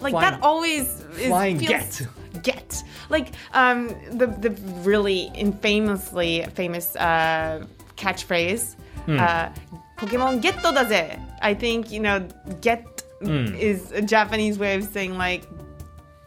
Like 0.00 0.10
Flying- 0.12 0.30
that 0.32 0.42
always 0.42 0.86
is 1.18 1.26
flying 1.28 1.58
feels, 1.58 1.70
get. 1.70 2.42
Get 2.42 2.82
like 3.10 3.28
um 3.54 3.88
the 4.12 4.26
the 4.26 4.50
really 4.82 5.30
infamously 5.34 6.44
famous 6.54 6.94
uh, 6.96 7.64
catchphrase. 7.96 8.74
Hmm. 9.06 9.18
Uh, 9.20 9.48
Pokemon 9.96 10.42
getto 10.42 10.72
da 10.74 10.84
ze. 10.84 11.16
I 11.42 11.54
think 11.54 11.90
you 11.90 12.00
know 12.00 12.26
get 12.60 12.82
Hmm. 13.22 13.54
is 13.54 13.90
a 13.92 14.02
Japanese 14.02 14.58
way 14.58 14.74
of 14.76 14.84
saying 14.84 15.16
like 15.16 15.44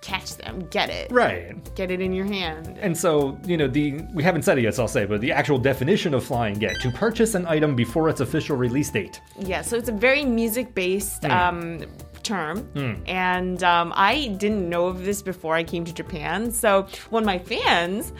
catch 0.01 0.36
get 0.69 0.89
it, 0.89 1.11
Right. 1.11 1.55
get 1.75 1.91
it 1.91 2.01
in 2.01 2.13
your 2.13 2.25
hand. 2.25 2.77
And 2.81 2.97
so, 2.97 3.37
you 3.45 3.57
know, 3.57 3.67
the 3.67 4.01
we 4.13 4.23
haven't 4.23 4.43
said 4.43 4.57
it 4.57 4.61
yet, 4.63 4.75
so 4.75 4.83
I'll 4.83 4.87
say, 4.87 5.05
but 5.05 5.21
the 5.21 5.31
actual 5.31 5.57
definition 5.57 6.13
of 6.13 6.23
flying 6.23 6.55
get 6.59 6.79
to 6.81 6.91
purchase 6.91 7.35
an 7.35 7.45
item 7.47 7.75
before 7.75 8.09
its 8.09 8.19
official 8.21 8.57
release 8.57 8.89
date. 8.89 9.21
Yeah, 9.39 9.61
so 9.61 9.77
it's 9.77 9.89
a 9.89 9.93
very 9.93 10.25
music 10.25 10.73
based 10.75 11.23
Hmm. 11.25 11.31
um, 11.31 11.83
term. 12.23 12.67
And 13.07 13.63
um, 13.63 13.93
I 13.95 14.35
didn't 14.37 14.67
know 14.69 14.87
of 14.87 15.05
this 15.05 15.21
before 15.21 15.55
I 15.55 15.63
came 15.63 15.85
to 15.85 15.93
Japan. 15.93 16.51
So 16.51 16.85
when 17.09 17.23
my 17.23 17.39
fans, 17.39 18.11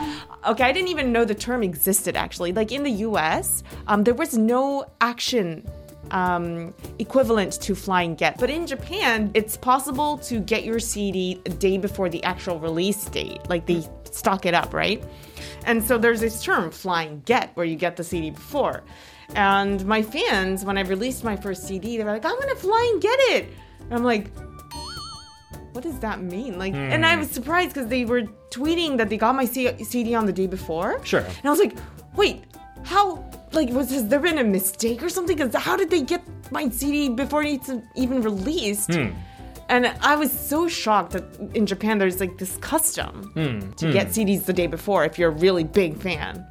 okay, 0.48 0.64
I 0.64 0.72
didn't 0.72 0.88
even 0.88 1.12
know 1.12 1.26
the 1.26 1.36
term 1.36 1.62
existed 1.62 2.16
actually. 2.16 2.54
Like 2.54 2.72
in 2.72 2.84
the 2.84 2.92
US, 3.10 3.64
um, 3.88 4.06
there 4.06 4.14
was 4.14 4.38
no 4.38 4.86
action. 5.02 5.68
Um, 6.12 6.74
equivalent 7.00 7.54
to 7.62 7.76
flying 7.76 8.16
get, 8.16 8.40
but 8.40 8.50
in 8.50 8.66
Japan, 8.66 9.30
it's 9.34 9.58
possible 9.58 10.18
to 10.20 10.40
get 10.40 10.64
your 10.64 10.80
CD 10.80 11.42
a 11.46 11.50
day 11.50 11.78
before 11.78 12.08
the 12.08 12.24
actual 12.24 12.60
release 12.60 13.06
date. 13.06 13.42
Like 13.50 13.66
they 13.66 13.86
stock 14.12 14.46
it 14.46 14.54
up, 14.54 14.74
right? 14.74 15.04
And 15.66 15.84
so 15.84 15.98
there's 15.98 16.22
this 16.22 16.42
term, 16.42 16.72
flying 16.72 17.22
get, 17.26 17.52
where 17.56 17.66
you 17.66 17.76
get 17.76 17.98
the 17.98 18.04
CD 18.04 18.30
before. 18.30 18.84
And 19.36 19.86
my 19.86 20.02
fans, 20.02 20.64
when 20.64 20.78
I 20.78 20.82
released 20.82 21.24
my 21.24 21.36
first 21.36 21.68
CD, 21.68 21.98
they 21.98 22.04
were 22.04 22.12
like, 22.12 22.26
I'm 22.26 22.40
gonna 22.40 22.56
fly 22.56 22.90
and 22.94 23.02
get 23.02 23.20
it. 23.20 23.50
And 23.82 23.94
I'm 23.94 24.04
like, 24.04 24.32
what 25.74 25.84
does 25.84 26.00
that 26.00 26.22
mean? 26.22 26.58
Like, 26.58 26.74
and 26.74 27.06
I 27.06 27.16
was 27.18 27.30
surprised 27.30 27.70
because 27.74 27.88
they 27.88 28.06
were 28.06 28.24
tweeting 28.50 28.98
that 28.98 29.10
they 29.10 29.18
got 29.18 29.36
my 29.36 29.46
C- 29.46 29.84
CD 29.84 30.16
on 30.16 30.26
the 30.26 30.34
day 30.34 30.48
before. 30.48 31.04
Sure. 31.06 31.20
And 31.20 31.46
I 31.46 31.50
was 31.50 31.60
like, 31.60 31.78
wait, 32.16 32.46
how? 32.84 33.30
Like, 33.58 33.70
was 33.70 33.90
has 33.90 34.08
there 34.08 34.20
been 34.20 34.38
a 34.38 34.44
mistake 34.44 35.02
or 35.02 35.10
something? 35.10 35.36
Because 35.36 35.56
how 35.56 35.76
did 35.76 35.90
they 35.90 36.02
get 36.02 36.22
my 36.52 36.70
CD 36.70 37.10
before 37.10 37.42
it's 37.42 37.72
even 37.96 38.22
released? 38.22 38.94
Hmm. 38.94 39.10
And 39.68 39.88
I 39.88 40.16
was 40.16 40.32
so 40.32 40.68
shocked 40.68 41.14
that 41.14 41.24
in 41.56 41.66
Japan 41.66 41.98
there's 41.98 42.20
like 42.20 42.38
this 42.38 42.58
custom 42.58 43.24
hmm, 43.34 43.72
to 43.72 43.88
hmm. 43.88 43.92
get 43.92 44.10
CDs 44.10 44.46
the 44.46 44.54
day 44.54 44.68
before 44.68 45.06
if 45.06 45.18
you're 45.18 45.32
a 45.32 45.40
really 45.46 45.64
big 45.64 45.98
fan. 45.98 46.46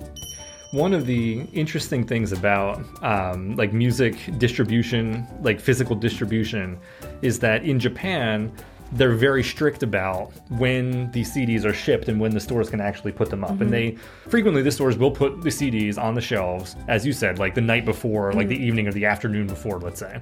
One 0.73 0.93
of 0.93 1.07
the 1.07 1.43
interesting 1.53 2.05
things 2.05 2.33
about 2.33 2.85
um, 3.05 3.55
like 3.55 3.73
music 3.73 4.17
distribution, 4.39 5.29
like 5.43 5.61
physical 5.61 5.95
distribution, 5.95 6.77
is 7.23 7.39
that 7.39 7.63
in 7.63 7.79
Japan, 7.79 8.53
they're 8.93 9.15
very 9.15 9.43
strict 9.43 9.83
about 9.83 10.33
when 10.51 11.11
these 11.11 11.35
CDs 11.35 11.65
are 11.65 11.75
shipped 11.75 12.09
and 12.09 12.21
when 12.21 12.33
the 12.33 12.41
stores 12.41 12.71
can 12.71 12.81
actually 12.81 13.13
put 13.13 13.31
them 13.31 13.45
up. 13.45 13.51
And 13.51 13.63
mm-hmm. 13.63 13.71
they 13.71 13.97
frequently 14.29 14.63
the 14.63 14.71
stores 14.71 14.97
will 14.97 15.11
put 15.11 15.43
the 15.43 15.51
CDs 15.51 15.99
on 15.99 16.15
the 16.15 16.21
shelves, 16.21 16.77
as 16.89 17.05
you 17.05 17.13
said, 17.13 17.39
like 17.39 17.55
the 17.55 17.61
night 17.61 17.85
before, 17.85 18.33
like 18.33 18.49
the 18.49 18.55
mm-hmm. 18.55 18.65
evening 18.65 18.89
or 18.89 18.93
the 18.93 19.07
afternoon 19.07 19.47
before, 19.47 19.81
let's 19.81 20.01
say. 20.01 20.21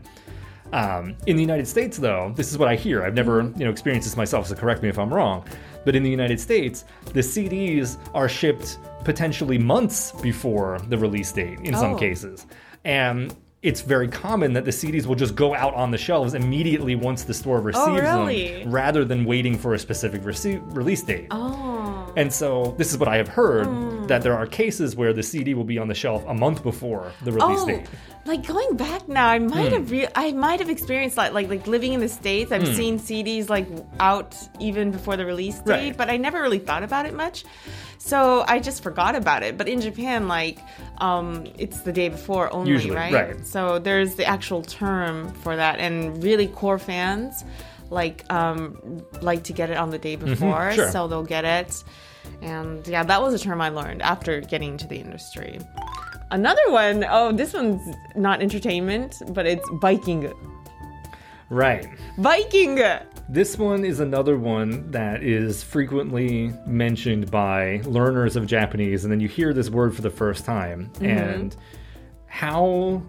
Um, 0.73 1.14
in 1.26 1.37
the 1.37 1.42
United 1.42 1.68
States, 1.68 1.99
though, 1.99 2.33
this 2.35 2.50
is 2.50 2.59
what 2.59 2.68
I 2.68 2.75
hear. 2.75 3.04
I've 3.04 3.14
never, 3.14 3.42
mm-hmm. 3.42 3.59
you 3.59 3.64
know, 3.66 3.71
experienced 3.71 4.09
this 4.09 4.16
myself, 4.16 4.49
so 4.49 4.54
correct 4.54 4.83
me 4.83 4.88
if 4.88 4.99
I'm 4.99 5.12
wrong. 5.12 5.47
But 5.85 5.94
in 5.94 6.02
the 6.02 6.11
United 6.11 6.40
States, 6.40 6.85
the 7.12 7.21
CDs 7.21 7.99
are 8.14 8.28
shipped 8.28 8.78
potentially 9.04 9.59
months 9.59 10.12
before 10.23 10.80
the 10.88 10.97
release 10.99 11.30
date 11.30 11.61
in 11.61 11.75
some 11.75 11.92
Oh. 11.92 11.97
cases, 11.97 12.47
and 12.85 13.37
it's 13.64 13.80
very 13.80 14.06
common 14.06 14.52
that 14.52 14.66
the 14.66 14.71
CDs 14.71 15.06
will 15.06 15.14
just 15.14 15.35
go 15.35 15.54
out 15.54 15.75
on 15.75 15.90
the 15.90 15.97
shelves 15.97 16.35
immediately 16.35 16.94
once 16.94 17.25
the 17.25 17.33
store 17.33 17.56
oh, 17.56 17.62
receives 17.62 18.02
really? 18.02 18.62
them, 18.62 18.71
rather 18.71 19.06
than 19.06 19.25
waiting 19.25 19.56
for 19.56 19.73
a 19.73 19.78
specific 19.78 20.21
rece- 20.21 20.62
release 20.76 21.02
date. 21.02 21.28
Oh. 21.30 22.12
And 22.14 22.30
so 22.30 22.75
this 22.76 22.92
is 22.92 22.99
what 22.99 23.09
I 23.09 23.16
have 23.16 23.26
heard 23.26 23.66
oh. 23.66 23.94
That 24.08 24.23
there 24.23 24.37
are 24.37 24.46
cases 24.46 24.94
where 24.96 25.12
the 25.12 25.23
CD 25.23 25.54
will 25.54 25.64
be 25.64 25.78
on 25.78 25.88
the 25.88 25.94
shelf 25.94 26.25
a 26.26 26.34
month 26.34 26.62
before 26.62 27.12
the 27.23 27.32
release 27.32 27.61
Oh, 27.61 27.66
date. 27.66 27.87
like 28.26 28.46
going 28.46 28.76
back 28.76 29.08
now, 29.08 29.28
I 29.28 29.38
might 29.38 29.68
Hmm. 29.68 29.75
have 29.75 29.90
re- 29.90 30.08
I 30.14 30.32
might 30.32 30.61
have 30.61 30.68
experienced 30.70 31.16
that 31.16 31.32
like 31.34 31.49
like 31.49 31.66
living 31.66 31.92
in 31.92 32.00
the 32.00 32.08
states. 32.08 32.52
I've 32.52 32.66
Hmm. 32.68 32.75
seen 32.75 32.99
CDs 32.99 33.49
like 33.49 33.66
out 34.00 34.37
even 34.61 34.90
before 34.90 35.16
the 35.16 35.25
release 35.26 35.58
date, 35.61 35.70
Right. 35.70 35.96
but 35.96 36.08
I 36.11 36.16
never 36.16 36.40
really 36.42 36.58
thought 36.58 36.82
about 36.82 37.06
it 37.06 37.14
much. 37.14 37.44
So 37.99 38.44
I 38.46 38.58
just 38.58 38.82
forgot 38.82 39.14
about 39.16 39.42
it. 39.42 39.56
But 39.56 39.68
in 39.68 39.80
Japan, 39.80 40.28
like 40.28 40.58
um, 40.99 41.44
it's 41.58 41.80
the 41.80 41.92
day 41.92 42.08
before 42.08 42.52
only, 42.52 42.70
Usually, 42.70 42.94
right? 42.94 43.12
right. 43.12 43.46
So 43.46 43.78
there's 43.80 44.14
the 44.14 44.25
actual 44.25 44.62
term 44.62 45.32
for 45.42 45.56
that, 45.56 45.80
and 45.80 46.23
really 46.23 46.46
core 46.46 46.78
fans 46.78 47.44
like 47.91 48.25
um, 48.33 49.05
like 49.21 49.45
to 49.45 49.53
get 49.53 49.71
it 49.71 49.76
on 49.76 49.91
the 49.91 49.99
day 49.99 50.17
before, 50.17 50.55
Mm-hmm. 50.61 50.75
sure. 50.76 50.91
so 50.91 51.07
they'll 51.09 51.23
get 51.25 51.45
it. 51.45 51.83
And 52.43 52.87
yeah, 52.88 53.03
that 53.05 53.21
was 53.23 53.35
a 53.35 53.38
term 53.38 53.61
I 53.61 53.69
learned 53.69 54.03
after 54.03 54.41
getting 54.41 54.71
into 54.73 54.87
the 54.87 54.97
industry. 54.97 55.59
Another 56.31 56.62
one, 56.71 57.05
oh, 57.09 57.33
this 57.33 57.53
one's 57.53 57.95
not 58.17 58.41
entertainment, 58.43 59.23
but 59.29 59.47
it's 59.47 59.69
Viking. 59.75 60.33
Right. 61.50 61.87
Viking! 62.19 62.81
This 63.29 63.57
one 63.59 63.85
is 63.85 64.00
another 64.00 64.37
one 64.38 64.91
that 64.91 65.23
is 65.23 65.62
frequently 65.62 66.53
mentioned 66.67 67.31
by 67.31 67.81
learners 67.85 68.37
of 68.37 68.47
Japanese, 68.47 69.05
and 69.05 69.12
then 69.12 69.21
you 69.21 69.29
hear 69.29 69.53
this 69.53 69.71
word 69.71 69.95
for 69.95 70.03
the 70.03 70.11
first 70.11 70.45
time, 70.45 70.91
and 71.00 71.55
how, 72.26 73.03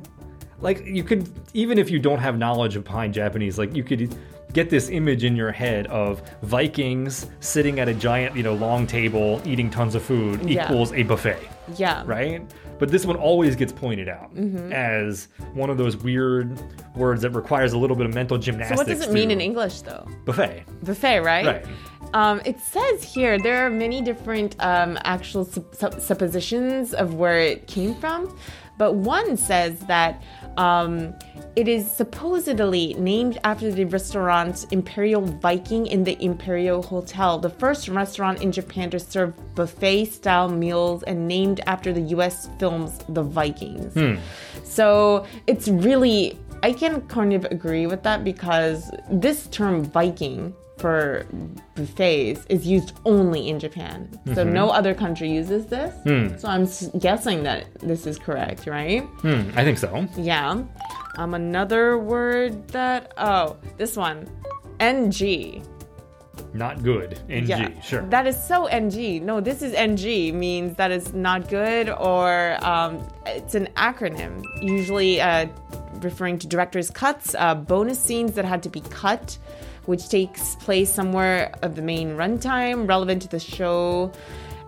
like, 0.59 0.85
you 0.85 1.03
could, 1.03 1.27
even 1.53 1.77
if 1.79 1.89
you 1.89 1.99
don't 1.99 2.19
have 2.19 2.37
knowledge 2.37 2.75
of 2.75 2.83
behind 2.83 3.13
Japanese, 3.13 3.57
like, 3.57 3.75
you 3.75 3.83
could 3.83 4.15
get 4.55 4.69
this 4.69 4.89
image 4.89 5.25
in 5.25 5.35
your 5.35 5.51
head 5.51 5.85
of 5.87 6.21
Vikings 6.41 7.27
sitting 7.41 7.79
at 7.81 7.89
a 7.89 7.93
giant, 7.93 8.35
you 8.37 8.41
know, 8.41 8.53
long 8.55 8.87
table 8.87 9.41
eating 9.45 9.69
tons 9.69 9.93
of 9.95 10.01
food 10.01 10.49
Yeah. 10.49 10.63
equals 10.63 10.93
a 10.93 11.03
buffet 11.03 11.41
Yeah. 11.75 12.03
right? 12.05 12.41
But 12.79 12.89
this 12.89 13.05
one 13.05 13.17
always 13.17 13.55
gets 13.57 13.73
pointed 13.73 14.07
out 14.07 14.33
Mm-hmm. 14.33 14.71
as 14.71 15.27
one 15.53 15.69
of 15.69 15.77
those 15.77 15.97
weird 15.97 16.57
words 16.95 17.21
that 17.23 17.31
requires 17.31 17.73
a 17.73 17.77
little 17.77 17.97
bit 17.97 18.05
of 18.05 18.13
mental 18.13 18.37
gymnastics. 18.37 18.79
So 18.79 18.85
what 18.85 18.87
does 18.87 19.05
it 19.05 19.11
mean 19.13 19.29
in 19.29 19.41
English 19.41 19.81
though? 19.81 20.07
Buffet. 20.23 20.63
Buffet, 20.83 21.19
right? 21.19 21.45
Right. 21.45 21.65
Um, 22.13 22.41
it 22.45 22.57
says 22.61 23.03
here 23.03 23.37
there 23.37 23.65
are 23.65 23.69
many 23.69 24.01
different 24.01 24.55
um, 24.59 24.97
actual 25.03 25.43
sup- 25.43 25.75
sup- 25.75 25.99
suppositions 25.99 26.93
of 26.93 27.15
where 27.15 27.39
it 27.39 27.67
came 27.67 27.93
from, 27.95 28.33
but 28.77 28.93
one 28.95 29.35
says 29.35 29.79
that 29.87 30.23
um, 30.57 31.13
it 31.55 31.67
is 31.67 31.89
supposedly 31.89 32.93
named 32.95 33.39
after 33.43 33.71
the 33.71 33.85
restaurant 33.85 34.65
Imperial 34.71 35.21
Viking 35.21 35.87
in 35.87 36.03
the 36.03 36.21
Imperial 36.23 36.81
Hotel, 36.81 37.39
the 37.39 37.49
first 37.49 37.87
restaurant 37.87 38.41
in 38.41 38.51
Japan 38.51 38.89
to 38.89 38.99
serve 38.99 39.33
buffet 39.55 40.05
style 40.05 40.49
meals 40.49 41.03
and 41.03 41.27
named 41.27 41.61
after 41.65 41.93
the 41.93 42.01
US 42.15 42.49
films 42.59 42.99
The 43.09 43.23
Vikings. 43.23 43.93
So 44.63 45.25
it's 45.47 45.67
really, 45.67 46.37
I 46.63 46.73
can 46.73 47.01
kind 47.07 47.33
of 47.33 47.45
agree 47.45 47.87
with 47.87 48.03
that 48.03 48.23
because 48.23 48.91
this 49.09 49.47
term 49.47 49.83
Viking 49.83 50.53
for 50.77 51.25
buffets 51.75 52.45
is 52.49 52.67
used 52.67 52.93
only 53.05 53.49
in 53.49 53.59
Japan. 53.59 54.09
So 54.33 54.43
no 54.43 54.69
other 54.69 54.93
country 54.93 55.29
uses 55.31 55.65
this. 55.67 55.93
So 56.41 56.47
I'm 56.47 56.67
guessing 56.99 57.43
that 57.43 57.65
this 57.79 58.05
is 58.05 58.19
correct, 58.19 58.67
right? 58.67 59.03
Hmm, 59.21 59.49
I 59.55 59.63
think 59.63 59.77
so. 59.77 60.07
Yeah. 60.17 60.63
Um, 61.17 61.33
another 61.33 61.97
word 61.97 62.67
that, 62.69 63.13
oh, 63.17 63.55
this 63.77 63.95
one, 63.95 64.27
NG. 64.79 65.63
Not 66.53 66.83
good. 66.83 67.19
NG, 67.29 67.47
Yeah, 67.47 67.79
sure. 67.81 68.01
That 68.07 68.27
is 68.27 68.41
so 68.41 68.65
NG. 68.65 69.19
No, 69.25 69.39
this 69.39 69.61
is 69.61 69.73
NG 69.73 70.37
means 70.37 70.75
that 70.77 70.91
is 70.91 71.13
not 71.13 71.49
good, 71.49 71.89
or 71.89 72.57
um, 72.65 73.01
it's 73.25 73.55
an 73.55 73.67
acronym, 73.77 74.43
usually 74.61 75.21
uh, 75.21 75.47
referring 76.01 76.37
to 76.39 76.47
director's 76.47 76.89
cuts, 76.89 77.35
uh, 77.35 77.55
bonus 77.55 77.99
scenes 77.99 78.33
that 78.33 78.45
had 78.45 78.61
to 78.63 78.69
be 78.69 78.81
cut, 78.81 79.37
which 79.87 80.09
takes 80.09 80.55
place 80.55 80.93
somewhere 80.93 81.53
of 81.61 81.75
the 81.75 81.81
main 81.81 82.15
runtime, 82.15 82.87
relevant 82.87 83.21
to 83.23 83.27
the 83.27 83.39
show. 83.39 84.11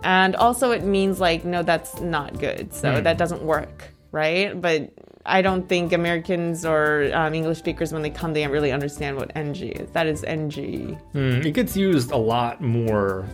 And 0.02 0.36
also, 0.36 0.70
it 0.70 0.84
means 0.84 1.20
like, 1.20 1.44
no, 1.44 1.62
that's 1.62 2.00
not 2.00 2.38
good. 2.38 2.72
So 2.72 3.00
that 3.00 3.18
doesn't 3.18 3.42
work, 3.42 3.92
right? 4.12 4.58
But 4.60 4.92
I 5.26 5.42
don't 5.42 5.68
think 5.68 5.92
Americans 5.92 6.64
or 6.64 7.10
um, 7.12 7.34
English 7.34 7.58
speakers, 7.58 7.92
when 7.92 8.02
they 8.02 8.10
come, 8.10 8.32
they 8.32 8.42
don't 8.42 8.52
really 8.52 8.72
understand 8.72 9.16
what 9.16 9.30
NG 9.36 9.62
is. 9.62 9.90
That 9.90 10.06
is 10.06 10.24
NG. 10.24 10.94
Hmm, 11.12 11.42
it 11.42 11.52
gets 11.52 11.76
used 11.76 12.12
a 12.12 12.16
lot 12.16 12.60
more 12.60 13.26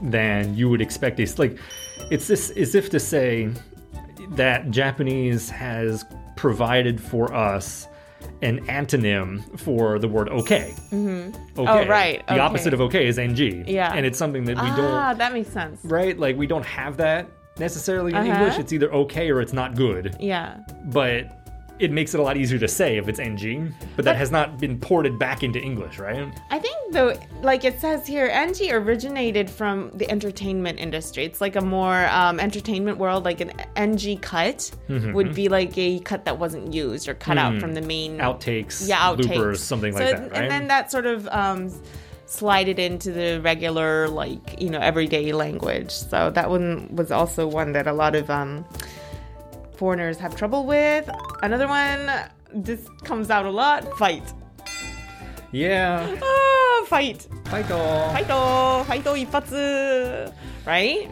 than 0.00 0.56
you 0.56 0.70
would 0.70 0.80
expect. 0.80 1.20
It's 1.20 1.38
like, 1.38 1.58
it's 2.10 2.28
this 2.28 2.50
as 2.50 2.74
if 2.74 2.90
to 2.90 3.00
say 3.00 3.50
that 4.30 4.70
Japanese 4.70 5.50
has 5.50 6.04
provided 6.36 7.00
for 7.00 7.32
us 7.34 7.87
an 8.42 8.64
antonym 8.66 9.58
for 9.58 9.98
the 9.98 10.08
word 10.08 10.28
okay. 10.28 10.74
Mm-hmm. 10.90 11.60
Okay. 11.60 11.84
Oh, 11.84 11.86
right, 11.88 12.24
The 12.26 12.34
okay. 12.34 12.40
opposite 12.40 12.72
of 12.74 12.80
okay 12.82 13.06
is 13.06 13.18
ng. 13.18 13.36
Yeah. 13.66 13.92
And 13.92 14.06
it's 14.06 14.18
something 14.18 14.44
that 14.44 14.56
we 14.56 14.62
ah, 14.68 14.76
don't, 14.76 14.84
Ah, 14.94 15.14
that 15.14 15.32
makes 15.32 15.50
sense. 15.50 15.80
right? 15.84 16.16
Like, 16.18 16.36
we 16.36 16.46
don't 16.46 16.64
have 16.64 16.96
that 16.98 17.28
necessarily 17.58 18.12
in 18.12 18.18
Uh-huh. 18.18 18.30
English. 18.44 18.58
It's 18.58 18.72
either 18.72 18.92
okay 18.92 19.30
or 19.30 19.40
it's 19.40 19.52
not 19.52 19.74
good. 19.74 20.16
Yeah. 20.20 20.58
But 20.86 21.47
it 21.78 21.90
makes 21.90 22.14
it 22.14 22.20
a 22.20 22.22
lot 22.22 22.36
easier 22.36 22.58
to 22.58 22.68
say 22.68 22.96
if 22.96 23.08
it's 23.08 23.18
ng, 23.18 23.74
but 23.96 24.04
that 24.04 24.16
has 24.16 24.30
not 24.30 24.58
been 24.58 24.78
ported 24.78 25.18
back 25.18 25.42
into 25.42 25.60
English, 25.60 25.98
right? 25.98 26.32
I 26.50 26.58
think 26.58 26.92
though, 26.92 27.18
like 27.42 27.64
it 27.64 27.80
says 27.80 28.06
here, 28.06 28.26
NG 28.26 28.70
originated 28.72 29.48
from 29.50 29.90
the 29.94 30.10
entertainment 30.10 30.78
industry. 30.78 31.24
It's 31.24 31.40
like 31.40 31.56
a 31.56 31.60
more 31.60 32.06
um, 32.08 32.40
entertainment 32.40 32.98
world, 32.98 33.24
like 33.24 33.40
an 33.40 33.52
NG 33.76 34.18
cut 34.18 34.70
Mm-hmm. 34.88 35.12
would 35.12 35.34
be 35.34 35.48
like 35.48 35.76
a 35.76 36.00
cut 36.00 36.24
that 36.24 36.38
wasn't 36.38 36.72
used 36.72 37.08
or 37.08 37.14
cut 37.14 37.36
out 37.36 37.60
from 37.60 37.74
the 37.74 37.82
main 37.82 38.18
Outtakes, 38.18 38.88
yeah 38.88 38.98
outtakes, 38.98 39.36
bloopers, 39.36 39.58
something 39.58 39.92
like 39.92 40.10
that, 40.10 40.30
right? 40.30 40.42
And 40.42 40.50
then 40.50 40.68
that 40.68 40.90
sort 40.90 41.06
of 41.06 41.28
um, 41.28 41.70
it 42.42 42.78
into 42.78 43.12
the 43.12 43.40
regular, 43.42 44.08
like 44.08 44.60
you 44.60 44.70
know, 44.70 44.78
everyday 44.78 45.32
language. 45.32 45.90
So 45.90 46.30
that 46.30 46.50
one 46.50 46.88
was 46.94 47.10
also 47.10 47.46
one 47.46 47.72
that 47.72 47.86
a 47.86 47.92
lot 47.92 48.14
of 48.14 48.30
um, 48.30 48.64
foreigners 49.78 50.18
have 50.18 50.34
trouble 50.34 50.66
with. 50.66 51.08
Another 51.42 51.68
one, 51.68 52.10
this 52.52 52.88
comes 53.04 53.30
out 53.30 53.46
a 53.46 53.50
lot, 53.50 53.96
fight. 53.96 54.34
Yeah. 55.52 56.16
Oh, 56.20 56.86
fight. 56.88 57.26
Fight 57.46 57.70
all. 57.70 58.12
Fight 58.12 58.30
all. 58.30 58.84
Fight. 58.84 59.06
Right? 60.66 61.08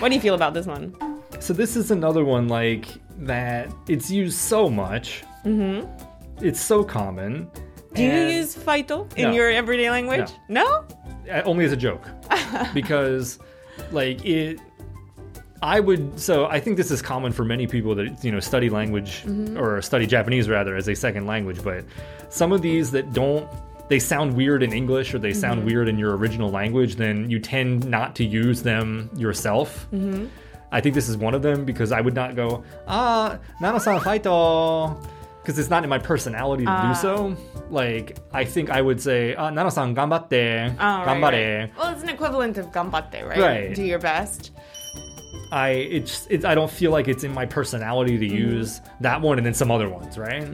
What 0.00 0.08
do 0.08 0.14
you 0.14 0.20
feel 0.20 0.34
about 0.34 0.52
this 0.54 0.66
one? 0.66 0.94
So 1.38 1.52
this 1.52 1.76
is 1.76 1.90
another 1.90 2.24
one 2.24 2.48
like 2.48 2.88
that 3.20 3.72
it's 3.88 4.10
used 4.10 4.38
so 4.38 4.68
much. 4.68 5.22
Mm-hmm. 5.44 5.86
It's 6.44 6.60
so 6.60 6.82
common. 6.82 7.48
Do 7.94 8.02
you 8.02 8.10
use 8.10 8.56
faito 8.56 9.06
in 9.16 9.30
no. 9.30 9.32
your 9.32 9.50
everyday 9.50 9.88
language? 9.88 10.30
No. 10.48 10.84
no? 11.26 11.32
Uh, 11.32 11.42
only 11.44 11.64
as 11.64 11.72
a 11.72 11.76
joke. 11.76 12.04
because 12.74 13.38
like 13.92 14.24
it 14.24 14.58
i 15.64 15.80
would 15.80 16.18
so 16.20 16.46
i 16.46 16.60
think 16.60 16.76
this 16.76 16.90
is 16.90 17.00
common 17.02 17.32
for 17.32 17.44
many 17.44 17.66
people 17.66 17.94
that 17.94 18.22
you 18.22 18.30
know 18.30 18.40
study 18.40 18.68
language 18.70 19.24
or 19.56 19.80
study 19.82 20.06
japanese 20.06 20.48
rather 20.48 20.76
as 20.76 20.86
a 20.88 20.94
second 20.94 21.26
language 21.26 21.62
but 21.64 21.84
some 22.28 22.52
of 22.52 22.60
these 22.62 22.90
that 22.90 23.12
don't 23.12 23.48
they 23.88 23.98
sound 23.98 24.34
weird 24.36 24.62
in 24.62 24.72
english 24.72 25.14
or 25.14 25.18
they 25.18 25.32
sound 25.32 25.64
weird 25.64 25.88
in 25.88 25.98
your 25.98 26.16
original 26.16 26.50
language 26.50 26.96
then 26.96 27.28
you 27.30 27.38
tend 27.38 27.86
not 27.86 28.14
to 28.14 28.24
use 28.24 28.62
them 28.62 29.10
yourself 29.16 29.86
I 30.72 30.80
think 30.80 30.94
this 30.96 31.08
is 31.08 31.16
one 31.16 31.34
of 31.34 31.42
them 31.42 31.64
because 31.64 31.92
I 31.92 32.00
would 32.00 32.14
not 32.14 32.34
go, 32.34 32.64
ah, 32.88 33.38
nana-san 33.60 34.00
faito, 34.00 34.98
because 35.40 35.56
it's 35.56 35.70
not 35.70 35.84
in 35.84 35.88
my 35.90 36.00
personality 36.00 36.64
to 36.64 36.82
do 36.88 36.94
so. 36.96 37.36
Like, 37.70 38.18
I 38.32 38.44
think 38.44 38.70
I 38.70 38.80
would 38.82 39.00
say, 39.00 39.36
ah, 39.36 39.50
Nano-san 39.50 39.94
gambatte, 39.94 40.74
Oh, 40.74 40.82
right, 40.82 41.06
gambare. 41.06 41.60
right. 41.60 41.70
Well, 41.78 41.92
it's 41.94 42.02
an 42.02 42.08
equivalent 42.08 42.58
of 42.58 42.72
gambatte, 42.72 43.22
right? 43.24 43.38
Right. 43.38 43.74
Do 43.74 43.84
your 43.84 44.00
best. 44.00 44.50
I 45.54 45.68
it's 45.70 46.26
it, 46.30 46.44
I 46.44 46.54
don't 46.56 46.70
feel 46.70 46.90
like 46.90 47.06
it's 47.06 47.22
in 47.22 47.32
my 47.32 47.46
personality 47.46 48.18
to 48.18 48.26
use 48.26 48.80
that 49.00 49.20
one 49.20 49.38
and 49.38 49.46
then 49.46 49.54
some 49.54 49.70
other 49.70 49.88
ones, 49.88 50.18
right? 50.18 50.48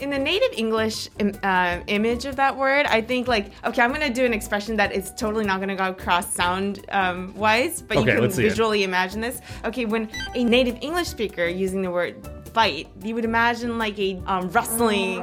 in 0.00 0.10
the 0.10 0.18
native 0.18 0.52
English 0.58 1.08
uh, 1.44 1.78
image 1.86 2.24
of 2.24 2.34
that 2.34 2.56
word, 2.56 2.86
I 2.86 3.00
think 3.00 3.28
like 3.28 3.52
okay, 3.64 3.80
I'm 3.80 3.92
gonna 3.92 4.12
do 4.12 4.26
an 4.26 4.34
expression 4.34 4.76
that 4.76 4.92
is 4.92 5.12
totally 5.12 5.46
not 5.46 5.60
gonna 5.60 5.76
go 5.76 5.88
across 5.88 6.34
sound 6.34 6.84
um, 6.90 7.32
wise, 7.34 7.80
but 7.80 7.96
Okay, 7.96 8.06
you 8.06 8.12
can 8.14 8.22
let's 8.22 8.36
it. 8.36 8.42
visually 8.42 8.82
imagine 8.82 9.20
this. 9.20 9.40
Okay, 9.64 9.84
when 9.86 10.10
a 10.34 10.44
native 10.44 10.76
English 10.82 11.08
speaker 11.08 11.46
using 11.46 11.82
the 11.82 11.90
word 11.90 12.16
fight, 12.54 12.88
you 13.02 13.14
would 13.14 13.24
imagine 13.24 13.78
like 13.78 13.98
a 13.98 14.20
um, 14.26 14.48
wrestling 14.50 15.20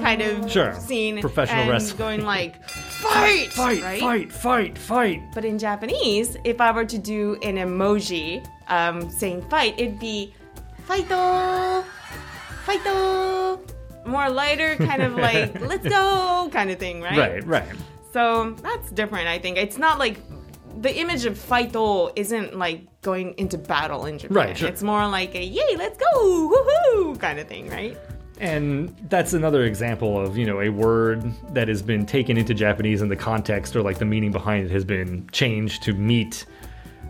kind 0.00 0.20
of 0.22 0.50
Sure. 0.50 0.74
scene, 0.74 1.20
Professional 1.20 1.60
and 1.62 1.70
wrestling. 1.70 1.98
going 1.98 2.24
like 2.24 2.68
fight, 2.68 3.52
Fight, 3.52 3.82
right? 3.82 4.00
fight, 4.00 4.32
fight, 4.32 4.78
fight. 4.78 5.20
But 5.34 5.44
in 5.44 5.58
Japanese, 5.58 6.36
if 6.44 6.60
I 6.60 6.70
were 6.72 6.84
to 6.84 6.98
do 6.98 7.36
an 7.42 7.56
emoji 7.56 8.44
um, 8.68 9.10
saying 9.10 9.42
fight, 9.48 9.74
it'd 9.78 9.98
be 10.00 10.32
fighto, 10.88 11.84
fighto. 12.64 13.60
More 14.04 14.28
lighter, 14.30 14.74
kind 14.76 15.02
of 15.02 15.14
like 15.14 15.60
let's 15.68 15.86
go 15.88 16.50
kind 16.52 16.70
of 16.70 16.78
thing, 16.78 17.00
right? 17.00 17.16
Right, 17.16 17.46
right. 17.46 17.68
So 18.12 18.50
that's 18.60 18.90
different, 18.90 19.28
I 19.28 19.38
think. 19.38 19.56
It's 19.58 19.78
not 19.78 19.98
like 19.98 20.18
the 20.80 20.96
image 20.98 21.24
of 21.24 21.38
fighto 21.38 22.12
isn't 22.16 22.58
like 22.58 22.86
going 23.02 23.34
into 23.38 23.58
battle 23.58 24.06
in 24.06 24.18
Japan. 24.18 24.36
Right, 24.36 24.56
sure. 24.56 24.68
It's 24.68 24.82
more 24.82 25.06
like 25.08 25.34
a 25.34 25.44
yay, 25.44 25.76
let's 25.76 25.98
go, 25.98 26.50
woohoo 26.50 27.18
kind 27.20 27.38
of 27.38 27.48
thing, 27.48 27.68
right? 27.68 27.96
And 28.40 28.96
that's 29.08 29.34
another 29.34 29.64
example 29.64 30.20
of, 30.20 30.36
you 30.36 30.46
know, 30.46 30.60
a 30.60 30.68
word 30.68 31.22
that 31.50 31.68
has 31.68 31.82
been 31.82 32.06
taken 32.06 32.36
into 32.36 32.54
Japanese 32.54 33.00
and 33.00 33.10
the 33.10 33.16
context 33.16 33.76
or 33.76 33.82
like 33.82 33.98
the 33.98 34.04
meaning 34.04 34.32
behind 34.32 34.66
it 34.66 34.72
has 34.72 34.84
been 34.84 35.28
changed 35.30 35.82
to 35.84 35.92
meet 35.92 36.44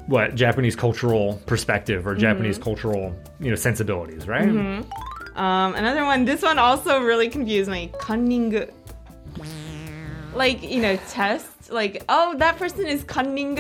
what 0.08 0.34
Japanese 0.34 0.76
cultural 0.76 1.40
perspective 1.46 2.06
or 2.06 2.14
Japanese 2.14 2.58
cultural, 2.58 3.14
you 3.38 3.48
know, 3.48 3.54
sensibilities, 3.54 4.26
right? 4.26 4.46
Um, 4.46 4.84
another 5.36 6.04
one, 6.04 6.24
this 6.24 6.42
one 6.42 6.58
also 6.58 7.00
really 7.00 7.28
confused 7.28 7.70
me. 7.70 7.90
Cunning. 7.98 8.68
Like, 10.34 10.62
you 10.62 10.82
know, 10.82 10.96
test. 11.08 11.51
Like, 11.72 12.04
oh, 12.08 12.34
that 12.38 12.56
person 12.58 12.86
is 12.86 13.02
cunning. 13.04 13.58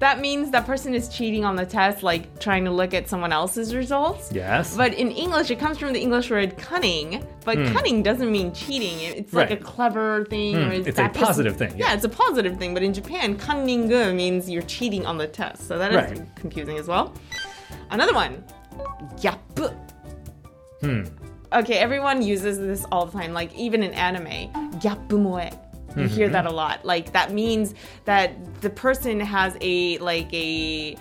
That 0.00 0.20
means 0.20 0.52
that 0.52 0.64
person 0.64 0.94
is 0.94 1.08
cheating 1.08 1.44
on 1.44 1.56
the 1.56 1.66
test, 1.66 2.04
like 2.04 2.38
trying 2.38 2.64
to 2.66 2.70
look 2.70 2.94
at 2.94 3.08
someone 3.08 3.32
else's 3.32 3.74
results. 3.74 4.30
Yes. 4.32 4.76
But 4.76 4.94
in 4.94 5.10
English, 5.10 5.50
it 5.50 5.58
comes 5.58 5.76
from 5.76 5.92
the 5.92 6.00
English 6.00 6.30
word 6.30 6.56
cunning. 6.56 7.26
But 7.44 7.56
cunning 7.72 8.04
doesn't 8.04 8.30
mean 8.30 8.52
cheating. 8.54 8.96
It- 9.00 9.16
It's 9.18 9.32
like. 9.32 9.50
Right. 9.50 9.60
a 9.60 9.64
clever 9.64 10.24
thing. 10.26 10.54
Or 10.56 10.70
it's 10.70 10.86
a 10.86 11.08
person- 11.08 11.10
positive 11.26 11.56
thing, 11.56 11.70
Yeah. 11.76 11.88
yeah. 11.88 11.94
it's 11.94 12.04
a 12.04 12.08
positive 12.08 12.58
thing. 12.58 12.74
But 12.74 12.84
in 12.84 12.94
Japan, 12.94 13.36
cunning 13.36 13.88
means 14.16 14.48
you're 14.48 14.62
cheating 14.62 15.04
on 15.04 15.18
the 15.18 15.26
test. 15.26 15.66
So 15.66 15.78
that 15.78 15.90
is 15.90 15.96
Right. 15.96 16.34
confusing 16.36 16.78
as 16.78 16.86
well. 16.86 17.12
Another 17.90 18.14
one, 18.14 18.44
gap. 19.20 19.40
Hmm. 20.80 21.02
Okay, 21.52 21.74
everyone 21.78 22.22
uses 22.22 22.58
this 22.58 22.86
all 22.92 23.06
the 23.06 23.18
time. 23.18 23.32
Like 23.32 23.52
even 23.56 23.82
in 23.82 23.92
anime, 23.94 24.52
gyapumoe. 24.78 25.58
You 25.96 26.04
Mm-hmm. 26.04 26.14
hear 26.14 26.28
that 26.28 26.46
a 26.46 26.50
lot. 26.52 26.84
Like 26.84 27.12
that 27.12 27.32
means 27.32 27.74
that 28.04 28.60
the 28.60 28.70
person 28.70 29.20
has 29.20 29.56
a 29.60 29.98
like 29.98 30.32
a 30.34 30.96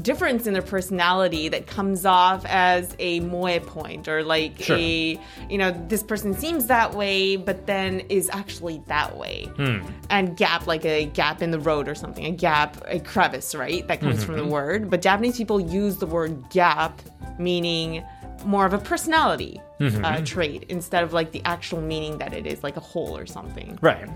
difference 0.00 0.46
in 0.46 0.54
their 0.54 0.62
personality 0.62 1.50
that 1.50 1.66
comes 1.66 2.06
off 2.06 2.46
as 2.46 2.96
a 2.98 3.20
moe 3.20 3.60
point 3.60 4.08
or 4.08 4.22
like 4.24 4.58
Sure. 4.62 4.74
a 4.78 5.20
you 5.50 5.58
know 5.58 5.70
this 5.88 6.02
person 6.02 6.32
seems 6.32 6.66
that 6.68 6.94
way 6.94 7.36
but 7.36 7.66
then 7.66 8.00
is 8.08 8.30
actually 8.32 8.82
that 8.86 9.18
way 9.18 9.50
Hmm. 9.56 9.80
and 10.08 10.34
gap 10.34 10.66
like 10.66 10.86
a 10.86 11.04
gap 11.04 11.42
in 11.42 11.50
the 11.50 11.58
road 11.60 11.88
or 11.88 11.94
something 11.94 12.24
a 12.24 12.30
gap 12.30 12.78
a 12.86 13.00
crevice 13.00 13.54
right 13.54 13.86
that 13.88 14.00
comes 14.00 14.24
from 14.24 14.36
the 14.36 14.40
Mm-hmm. 14.42 14.50
word 14.50 14.90
but 14.90 15.02
japanese 15.02 15.36
people 15.36 15.60
use 15.60 15.98
the 15.98 16.06
word 16.06 16.42
gap 16.48 17.02
meaning 17.38 18.02
more 18.44 18.66
of 18.66 18.72
a 18.74 18.78
personality 18.78 19.60
Mm-hmm. 19.80 20.04
uh, 20.04 20.20
trait 20.24 20.64
instead 20.68 21.02
of 21.02 21.12
like 21.12 21.32
the 21.32 21.42
actual 21.44 21.80
meaning 21.80 22.16
that 22.18 22.32
it 22.32 22.46
is 22.46 22.62
like 22.62 22.76
a 22.76 22.80
hole 22.92 23.16
or 23.18 23.26
something 23.26 23.76
Right. 23.82 24.08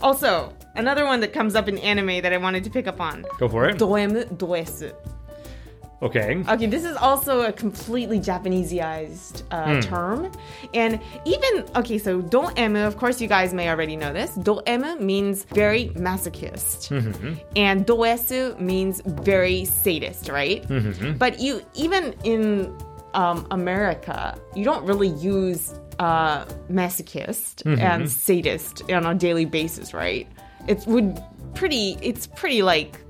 also 0.00 0.52
another 0.76 1.04
one 1.06 1.18
that 1.20 1.32
comes 1.32 1.56
up 1.56 1.66
in 1.66 1.76
anime 1.78 2.22
that 2.22 2.32
i 2.32 2.36
wanted 2.36 2.62
to 2.64 2.70
pick 2.70 2.86
up 2.86 3.00
on 3.00 3.24
Go 3.38 3.48
for 3.48 3.68
it. 3.68 3.78
doemu 3.78 4.24
doesu 4.36 4.92
Okay. 6.00 6.44
Okay, 6.48 6.66
this 6.66 6.84
is 6.84 6.96
also 6.96 7.40
a 7.42 7.50
completely 7.52 8.20
Japaneseized 8.20 9.42
uh, 9.50 9.64
Hmm. 9.74 9.80
term. 9.80 10.32
And 10.72 11.00
even, 11.24 11.64
okay, 11.74 11.98
so 11.98 12.22
doemu, 12.22 12.86
of 12.86 12.96
course, 12.96 13.20
you 13.20 13.26
guys 13.26 13.52
may 13.52 13.68
already 13.68 13.96
know 13.96 14.12
this. 14.12 14.30
Doemu 14.38 15.00
means 15.00 15.42
very 15.52 15.88
masochist. 15.96 16.90
Mm-hmm. 16.94 17.32
And 17.56 17.84
doesu 17.84 18.60
means 18.60 19.00
very 19.04 19.64
sadist, 19.64 20.28
right? 20.28 20.62
Mm-hmm. 20.68 21.14
But 21.18 21.40
you, 21.40 21.62
even 21.74 22.14
in 22.22 22.72
um, 23.14 23.46
America, 23.50 24.38
you 24.54 24.64
don't 24.64 24.84
really 24.84 25.08
use 25.08 25.74
uh, 25.98 26.44
masochist 26.70 27.62
Mm-hmm. 27.64 27.80
and 27.80 28.10
sadist 28.10 28.88
on 28.90 29.04
a 29.06 29.14
daily 29.14 29.44
basis, 29.44 29.92
right? 29.92 30.28
It 30.66 30.86
would 30.86 31.20
pretty, 31.54 31.98
it's 32.02 32.26
pretty 32.26 32.62
like 32.62 33.00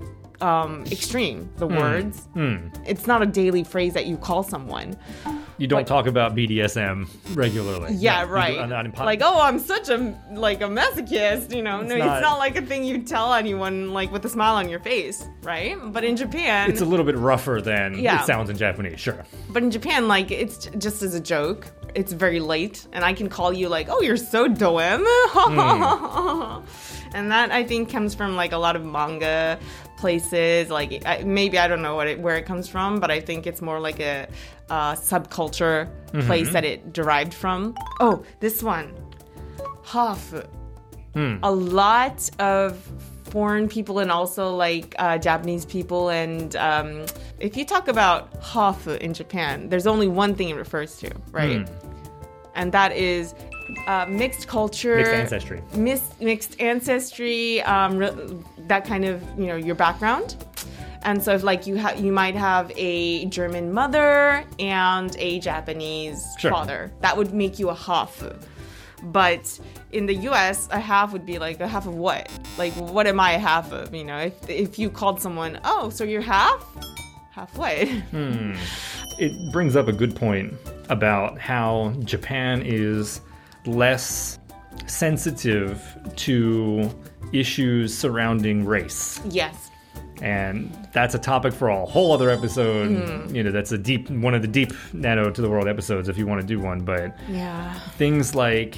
um, 0.41 0.83
extreme, 0.91 1.49
the 1.57 1.67
hmm. 1.67 1.75
words. 1.77 2.27
Hmm. 2.33 2.67
It's 2.85 3.07
not 3.07 3.21
a 3.21 3.25
daily 3.25 3.63
phrase 3.63 3.93
that 3.93 4.05
you 4.05 4.17
call 4.17 4.43
someone. 4.43 4.97
You 5.57 5.67
don't 5.67 5.81
But- 5.81 5.87
talk 5.87 6.07
about 6.07 6.35
BDSM 6.35 7.07
regularly. 7.35 7.93
Yeah, 7.93 8.21
No, 8.21 8.27
do- 8.27 8.31
right. 8.31 8.57
in 8.85 8.91
like, 8.97 9.19
oh, 9.21 9.41
I'm 9.41 9.59
such 9.59 9.89
a 9.89 10.15
like 10.31 10.61
a 10.61 10.65
masochist, 10.65 11.53
you 11.53 11.61
know. 11.61 11.81
no, 11.81 11.97
not- 11.97 12.17
it's 12.17 12.21
not 12.21 12.37
like 12.39 12.55
a 12.55 12.61
thing 12.61 12.85
you 12.85 12.99
tell 12.99 13.33
anyone 13.33 13.91
like 13.93 14.11
with 14.11 14.23
a 14.25 14.29
smile 14.29 14.55
on 14.55 14.69
your 14.69 14.79
face, 14.79 15.27
right? 15.43 15.75
But 15.91 16.05
in 16.05 16.15
Japan, 16.15 16.69
It's 16.69 16.81
a 16.81 16.85
little 16.85 17.05
bit 17.05 17.17
rougher 17.17 17.59
than 17.61 17.99
Yeah. 17.99 18.21
it 18.21 18.25
sounds 18.25 18.49
in 18.49 18.57
Japanese, 18.57 18.99
sure. 18.99 19.25
but 19.49 19.61
in 19.61 19.69
Japan, 19.69 20.07
like 20.07 20.31
it's 20.31 20.67
just 20.77 21.01
as 21.01 21.13
a 21.13 21.19
joke. 21.19 21.67
It's 21.95 22.13
very 22.13 22.39
late, 22.39 22.85
and 22.93 23.03
I 23.03 23.13
can 23.13 23.29
call 23.29 23.51
you 23.51 23.67
like, 23.67 23.87
"Oh, 23.89 23.99
you're 24.01 24.15
so 24.15 24.47
doem," 24.47 25.03
hmm. 25.33 27.15
and 27.15 27.31
that 27.31 27.51
I 27.51 27.63
think 27.63 27.89
comes 27.89 28.13
from 28.13 28.35
like 28.35 28.51
a 28.51 28.57
lot 28.57 28.75
of 28.75 28.85
manga 28.85 29.57
places. 29.99 30.69
Like 30.69 31.03
I, 31.05 31.23
maybe 31.23 31.57
I 31.59 31.67
don't 31.67 31.81
know 31.81 31.95
what 31.95 32.07
it, 32.07 32.19
where 32.19 32.37
it 32.37 32.45
comes 32.45 32.67
from, 32.67 32.99
but 32.99 33.11
I 33.11 33.19
think 33.19 33.45
it's 33.45 33.61
more 33.61 33.79
like 33.79 33.99
a 33.99 34.27
uh, 34.69 34.93
subculture 34.93 35.89
place 36.25 36.51
that 36.53 36.63
it 36.65 36.93
derived 36.93 37.33
from. 37.33 37.75
Oh, 37.99 38.23
this 38.39 38.63
one, 38.63 38.93
half. 39.83 40.33
A 41.43 41.51
lot 41.51 42.29
of 42.39 42.77
foreign 43.25 43.67
people 43.67 43.99
and 43.99 44.09
also 44.11 44.55
like 44.55 44.95
uh, 44.99 45.17
Japanese 45.17 45.65
people. 45.65 46.09
And 46.09 46.55
um, 46.55 47.05
if 47.39 47.57
you 47.57 47.65
talk 47.65 47.87
about 47.89 48.39
hafu 48.41 48.97
in 48.99 49.13
Japan, 49.13 49.67
there's 49.69 49.85
only 49.85 50.07
one 50.07 50.33
thing 50.33 50.47
it 50.49 50.55
refers 50.55 50.95
to, 50.99 51.11
right? 51.31 51.67
And 52.55 52.71
that 52.71 52.93
is 52.95 53.35
uh, 53.87 54.05
mixed 54.07 54.47
culture, 54.47 54.95
Mixed 54.95 55.11
ancestry. 55.13 55.61
mis- 55.75 56.13
mixed 56.21 56.59
ancestry, 56.61 57.61
um, 57.63 57.97
re- 57.97 58.11
that 58.69 58.85
kind 58.85 59.03
of 59.05 59.21
you 59.37 59.47
know 59.47 59.55
your 59.55 59.75
background. 59.75 60.35
And 61.03 61.23
so, 61.23 61.33
if 61.33 61.43
like 61.43 61.65
you 61.65 61.75
have, 61.75 61.99
you 61.99 62.11
might 62.11 62.35
have 62.35 62.71
a 62.75 63.25
German 63.25 63.71
mother 63.73 64.43
and 64.59 65.15
a 65.17 65.39
Japanese 65.39 66.25
Sure. 66.39 66.51
father. 66.51 66.91
That 67.01 67.15
would 67.15 67.33
make 67.33 67.57
you 67.59 67.69
a 67.69 67.75
half. 67.75 68.21
But 69.01 69.57
in 69.93 70.07
the 70.07 70.15
U.S., 70.15 70.67
a 70.71 70.79
half 70.79 71.13
would 71.13 71.25
be 71.25 71.39
like 71.39 71.61
a 71.61 71.67
half 71.69 71.87
of 71.87 71.95
what? 71.95 72.29
Like, 72.57 72.73
what 72.73 73.07
am 73.07 73.17
I 73.17 73.31
a 73.31 73.39
half 73.39 73.71
of? 73.71 73.95
You 73.95 74.03
know, 74.03 74.17
if 74.17 74.49
if 74.49 74.77
you 74.77 74.89
called 74.89 75.21
someone, 75.21 75.59
oh, 75.63 75.89
so 75.89 76.03
you're 76.03 76.21
half, 76.21 76.65
half 77.31 77.57
what? 77.57 77.87
Hmm. 78.11 78.55
It 79.17 79.51
brings 79.53 79.75
up 79.77 79.87
a 79.87 79.93
good 79.93 80.15
point 80.17 80.53
about 80.89 81.39
how 81.39 81.93
Japan 82.03 82.61
is 82.65 83.21
less 83.65 84.37
sensitive 84.85 85.81
to 86.17 86.89
issues 87.33 87.95
surrounding 87.97 88.65
race. 88.65 89.21
yes. 89.29 89.65
And 90.21 90.75
that's 90.91 91.15
a 91.15 91.19
topic 91.19 91.53
for 91.53 91.69
a 91.69 91.85
whole 91.85 92.11
other 92.11 92.29
episode. 92.29 92.89
Mm-hmm. 92.89 93.33
You 93.35 93.43
know, 93.43 93.51
that's 93.51 93.71
a 93.71 93.77
deep 93.77 94.09
one 94.09 94.33
of 94.33 94.41
the 94.41 94.49
deep 94.49 94.73
Nano 94.91 95.31
to 95.31 95.41
the 95.41 95.49
World 95.49 95.67
episodes 95.69 96.09
if 96.09 96.17
you 96.17 96.27
want 96.27 96.41
to 96.41 96.47
do 96.47 96.59
one. 96.59 96.81
But 96.81 97.17
Yeah. 97.29 97.73
things 97.97 98.35
like 98.35 98.77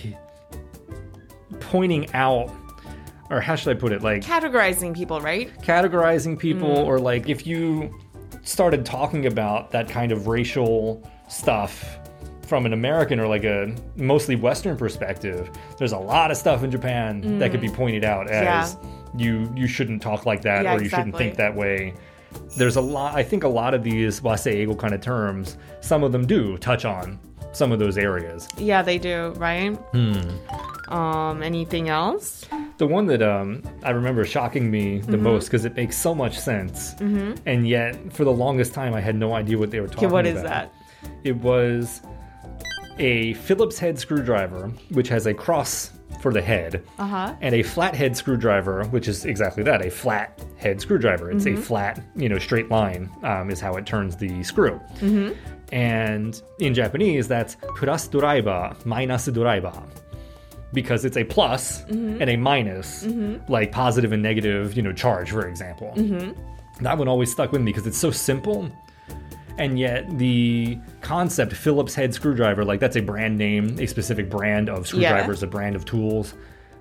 pointing 1.60 2.12
out 2.14 2.52
or 3.30 3.40
how 3.42 3.56
should 3.56 3.76
I 3.76 3.80
put 3.80 3.92
it? 3.92 4.04
Like 4.04 4.22
Categorizing 4.24 4.94
people, 4.96 5.20
right? 5.22 5.52
categorizing 5.62 6.38
people 6.38 6.70
or 6.78 7.00
like 7.00 7.30
if 7.30 7.48
you 7.48 7.98
started 8.44 8.86
talking 8.86 9.26
about 9.26 9.72
that 9.72 9.88
kind 9.90 10.12
of 10.12 10.28
racial 10.28 11.02
stuff 11.30 11.98
from 12.52 12.66
an 12.66 12.74
American 12.74 13.18
or 13.18 13.28
like 13.28 13.46
a 13.46 13.74
mostly 13.96 14.36
Western 14.36 14.76
perspective, 14.76 15.50
there's 15.78 15.94
a 15.94 15.98
lot 15.98 16.32
of 16.32 16.36
stuff 16.36 16.64
in 16.66 16.70
Japan 16.70 17.40
that 17.40 17.50
could 17.50 17.62
be 17.62 17.70
pointed 17.70 18.04
out 18.04 18.30
as 18.30 18.76
you 19.16 19.50
you 19.56 19.68
shouldn't 19.68 20.02
talk 20.02 20.26
like 20.26 20.42
that 20.42 20.66
Yeah, 20.66 20.76
or 20.76 20.84
you 20.84 20.90
shouldn't 20.90 21.16
think 21.16 21.38
that 21.38 21.56
way. 21.56 21.94
There's 22.58 22.76
a 22.76 22.82
lot 22.82 23.16
I 23.16 23.24
think 23.24 23.46
a 23.46 23.48
lot 23.48 23.74
of 23.74 23.84
these 23.86 24.20
waseigo 24.20 24.78
kind 24.78 24.94
of 24.94 25.00
terms, 25.00 25.58
some 25.80 26.04
of 26.04 26.12
them 26.12 26.28
do 26.28 26.58
touch 26.58 26.84
on 26.84 27.18
some 27.54 27.72
of 27.72 27.80
those 27.80 27.98
areas. 27.98 28.50
Yeah, 28.58 28.82
they 28.82 28.98
do, 28.98 29.34
right? 29.38 29.70
Hmm. 29.96 30.94
Um, 30.94 31.42
anything 31.42 31.88
else? 31.88 32.46
The 32.80 32.88
one 32.88 33.06
that 33.08 33.22
um, 33.22 33.64
I 33.82 33.92
remember 33.92 34.26
shocking 34.26 34.70
me 34.70 34.98
the 35.00 35.14
Mm-hmm. 35.14 35.24
most 35.24 35.46
because 35.46 35.64
it 35.64 35.74
makes 35.78 35.98
so 35.98 36.14
much 36.14 36.38
sense, 36.38 36.96
and 37.00 37.66
yet 37.66 37.96
for 38.12 38.26
the 38.26 38.32
longest 38.46 38.74
time 38.74 38.94
I 38.94 39.00
had 39.00 39.16
no 39.16 39.34
idea 39.36 39.58
what 39.58 39.72
they 39.72 39.80
were 39.80 39.88
talking 39.88 40.00
Okay, 40.00 40.06
about. 40.08 40.14
what 40.16 40.26
is 40.26 40.42
that? 40.44 40.74
It 41.24 41.38
was 41.38 42.02
a 43.00 43.34
Phillips 43.34 43.80
head 43.80 43.98
screwdriver, 43.98 44.72
which 44.90 45.08
has 45.10 45.26
a 45.28 45.34
cross 45.34 45.92
for 46.22 46.32
the 46.32 46.42
head, 46.42 46.84
Uh-huh. 47.00 47.34
and 47.42 47.56
a 47.56 47.64
flathead 47.64 48.16
screwdriver, 48.16 48.84
which 48.86 49.08
is 49.08 49.26
exactly 49.26 49.64
that, 49.64 49.84
a 49.86 49.90
flat 49.90 50.44
head 50.58 50.80
screwdriver. 50.80 51.32
It's 51.32 51.46
a 51.46 51.52
mm-hmm. 51.52 51.62
flat, 51.62 52.04
you 52.16 52.30
know, 52.30 52.38
straight 52.38 52.70
line 52.70 53.10
um, 53.24 53.50
is 53.50 53.60
how 53.60 53.76
it 53.76 53.86
turns 53.86 54.16
the 54.16 54.44
screw. 54.44 54.80
Mm-hmm. 55.00 55.34
And 55.74 56.40
in 56.60 56.74
Japanese, 56.74 57.28
that's 57.28 57.58
plus 57.78 58.08
driver 58.08 58.76
minus 58.86 59.26
driver. 59.28 59.74
Because 60.74 61.06
it's 61.06 61.18
a 61.18 61.24
plus 61.24 61.82
mm-hmm. 61.84 62.22
and 62.22 62.30
a 62.30 62.38
minus, 62.38 63.04
like 63.50 63.72
positive 63.72 64.12
and 64.14 64.22
negative, 64.22 64.76
you 64.76 64.82
know, 64.84 64.94
charge, 64.94 65.32
for 65.32 65.48
example. 65.48 65.94
That 66.82 66.98
one 66.98 67.08
always 67.08 67.32
stuck 67.32 67.52
with 67.52 67.62
me 67.62 67.72
because 67.72 67.88
it's 67.88 67.98
so 67.98 68.12
simple 68.12 68.70
and 69.58 69.78
yet 69.78 70.18
the 70.18 70.78
concept 71.02 71.54
phillips 71.54 71.94
head 71.94 72.14
screwdriver 72.14 72.64
like 72.64 72.80
that's 72.80 72.96
a 72.96 73.02
brand 73.02 73.38
name 73.38 73.78
a 73.80 73.86
specific 73.86 74.30
brand 74.30 74.70
of 74.70 74.88
screwdrivers 74.88 75.44
a 75.44 75.48
brand 75.48 75.76
of 75.76 75.86
tools 75.86 76.34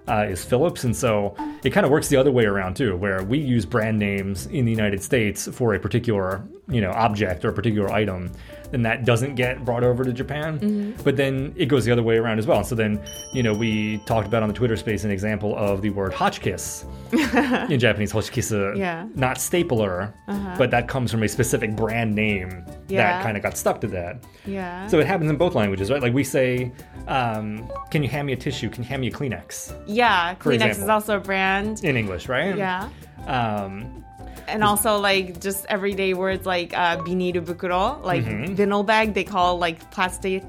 uh, 0.08 0.26
is 0.28 0.44
phillips. 0.44 0.84
And 0.84 0.94
so 0.94 1.34
it 1.62 1.70
kind 1.70 1.86
of 1.86 1.92
works 1.92 2.08
the 2.08 2.16
other 2.16 2.32
way 2.32 2.44
around 2.44 2.76
too 2.76 2.96
where 2.96 3.22
we 3.22 3.38
use 3.38 3.64
brand 3.64 3.98
names 3.98 4.46
in 4.46 4.64
the 4.64 4.70
united 4.70 5.02
states 5.02 5.48
for 5.52 5.74
a 5.74 5.78
particular 5.78 6.42
you 6.70 6.80
know 6.80 6.90
object 6.92 7.44
or 7.44 7.48
a 7.48 7.52
particular 7.52 7.90
item 7.90 8.30
then 8.70 8.82
that 8.82 9.04
doesn't 9.04 9.34
get 9.34 9.64
brought 9.64 9.82
over 9.82 10.04
to 10.04 10.12
japan 10.12 10.94
but 11.02 11.16
then 11.16 11.52
it 11.56 11.66
goes 11.66 11.84
the 11.84 11.90
other 11.90 12.02
way 12.02 12.16
around 12.16 12.38
as 12.38 12.46
well 12.46 12.62
so 12.62 12.74
then 12.76 13.00
you 13.32 13.42
know 13.42 13.52
we 13.52 13.98
talked 14.06 14.28
about 14.28 14.42
on 14.42 14.48
the 14.48 14.54
twitter 14.54 14.76
space 14.76 15.02
an 15.02 15.10
example 15.10 15.56
of 15.56 15.82
the 15.82 15.90
word 15.90 16.12
hotchkiss 16.12 16.84
in 17.12 17.78
japanese 17.80 18.12
hoshikisa 18.12 18.76
Yeah. 18.76 19.06
not 19.14 19.38
stapler, 19.38 20.14
but 20.58 20.70
that 20.70 20.86
comes 20.86 21.10
from 21.10 21.22
a 21.24 21.28
specific 21.28 21.74
brand 21.74 22.14
name 22.14 22.64
Yeah. 22.88 23.02
that 23.10 23.22
kind 23.24 23.36
of 23.36 23.42
got 23.42 23.56
stuck 23.56 23.80
to 23.80 23.86
that. 23.88 24.22
Yeah. 24.46 24.86
So 24.86 24.98
it 25.00 25.06
happens 25.06 25.30
in 25.30 25.36
both 25.36 25.54
languages, 25.54 25.90
right? 25.90 26.00
Like 26.02 26.14
we 26.14 26.24
say, 26.24 26.72
um, 27.08 27.68
"Can 27.90 28.02
you 28.02 28.08
hand 28.08 28.26
me 28.26 28.32
a 28.32 28.36
tissue? 28.36 28.68
Can 28.70 28.82
you 28.84 28.88
hand 28.88 29.00
me 29.00 29.08
a 29.08 29.10
Kleenex?" 29.10 29.74
yeah, 29.86 30.34
Kleenex 30.36 30.70
is 30.82 30.88
also 30.88 31.16
a 31.16 31.20
brand. 31.20 31.82
in 31.84 31.96
English, 31.96 32.28
right? 32.28 32.56
Yeah. 32.56 32.88
Um, 33.26 34.04
And 34.48 34.64
also 34.64 34.98
like 34.98 35.40
just 35.40 35.64
everyday 35.68 36.14
words 36.14 36.44
like 36.46 36.72
uh 36.76 36.96
biniru 36.98 37.44
bukuro, 37.44 38.02
like 38.02 38.24
vinyl 38.24 38.84
bag, 38.84 39.14
they 39.14 39.24
call 39.24 39.58
like 39.58 39.90
plastic 39.90 40.42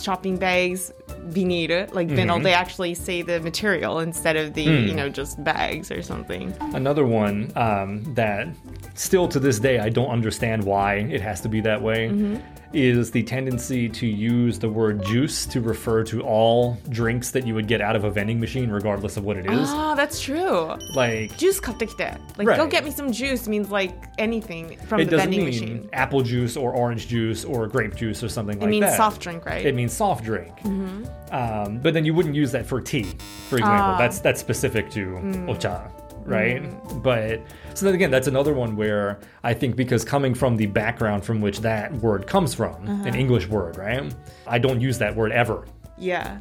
shopping 0.00 0.36
bags 0.36 0.92
vinere, 1.08 1.92
like 1.94 2.08
mm-hmm. 2.08 2.18
vinyl, 2.18 2.42
they 2.42 2.52
actually 2.52 2.94
say 2.94 3.22
the 3.22 3.40
material 3.40 4.00
instead 4.00 4.36
of 4.36 4.54
the, 4.54 4.66
mm. 4.66 4.88
you 4.88 4.94
know, 4.94 5.08
just 5.08 5.42
bags 5.42 5.90
or 5.90 6.02
something. 6.02 6.54
Another 6.74 7.06
one 7.06 7.52
um, 7.56 8.02
that 8.14 8.48
still 8.94 9.28
to 9.28 9.40
this 9.40 9.58
day 9.58 9.78
I 9.78 9.88
don't 9.88 10.10
understand 10.10 10.64
why 10.64 10.96
it 10.96 11.20
has 11.20 11.40
to 11.42 11.48
be 11.48 11.60
that 11.62 11.80
way. 11.80 12.08
Mm-hmm. 12.08 12.36
Is 12.72 13.12
the 13.12 13.22
tendency 13.22 13.88
to 13.88 14.04
use 14.04 14.58
the 14.58 14.68
word 14.68 15.04
juice 15.04 15.46
to 15.46 15.60
refer 15.60 16.02
to 16.04 16.22
all 16.22 16.76
drinks 16.88 17.30
that 17.30 17.46
you 17.46 17.54
would 17.54 17.68
get 17.68 17.80
out 17.80 17.94
of 17.94 18.02
a 18.02 18.10
vending 18.10 18.40
machine, 18.40 18.68
regardless 18.68 19.16
of 19.16 19.22
what 19.22 19.36
it 19.36 19.46
is? 19.46 19.68
Oh, 19.70 19.94
that's 19.94 20.20
true. 20.20 20.76
Like, 20.92 21.38
juice 21.38 21.60
katekite. 21.60 22.18
Like, 22.36 22.48
right. 22.48 22.56
go 22.56 22.66
get 22.66 22.84
me 22.84 22.90
some 22.90 23.12
juice 23.12 23.46
means 23.46 23.70
like 23.70 23.94
anything 24.18 24.76
from 24.88 24.98
it 24.98 25.08
the 25.08 25.18
vending 25.18 25.44
machine. 25.44 25.88
Apple 25.92 26.22
juice 26.22 26.56
or 26.56 26.72
orange 26.72 27.06
juice 27.06 27.44
or 27.44 27.68
grape 27.68 27.94
juice 27.94 28.24
or 28.24 28.28
something 28.28 28.56
it 28.56 28.62
like 28.62 28.70
that. 28.70 28.76
It 28.76 28.80
means 28.80 28.96
soft 28.96 29.20
drink, 29.22 29.46
right? 29.46 29.64
It 29.64 29.74
means 29.76 29.92
soft 29.92 30.24
drink. 30.24 30.56
Mm-hmm. 30.56 30.93
Um, 31.30 31.78
but 31.78 31.94
then 31.94 32.04
you 32.04 32.14
wouldn't 32.14 32.34
use 32.34 32.52
that 32.52 32.66
for 32.66 32.80
tea, 32.80 33.04
for 33.48 33.56
example. 33.56 33.94
Ah. 33.94 33.98
That's 33.98 34.18
that's 34.20 34.40
specific 34.40 34.90
to 34.90 35.06
ocha, 35.48 35.90
right? 36.24 36.62
But 37.02 37.40
so 37.74 37.86
then 37.86 37.94
again, 37.94 38.10
that's 38.10 38.28
another 38.28 38.54
one 38.54 38.76
where 38.76 39.18
I 39.42 39.54
think 39.54 39.76
because 39.76 40.04
coming 40.04 40.34
from 40.34 40.56
the 40.56 40.66
background 40.66 41.24
from 41.24 41.40
which 41.40 41.60
that 41.60 41.92
word 41.96 42.26
comes 42.26 42.54
from, 42.54 42.86
an 42.86 43.14
English 43.14 43.46
word, 43.48 43.76
right? 43.76 44.14
I 44.46 44.58
don't 44.58 44.80
use 44.80 44.98
that 44.98 45.14
word 45.16 45.32
ever. 45.32 45.66
yeah. 45.98 46.38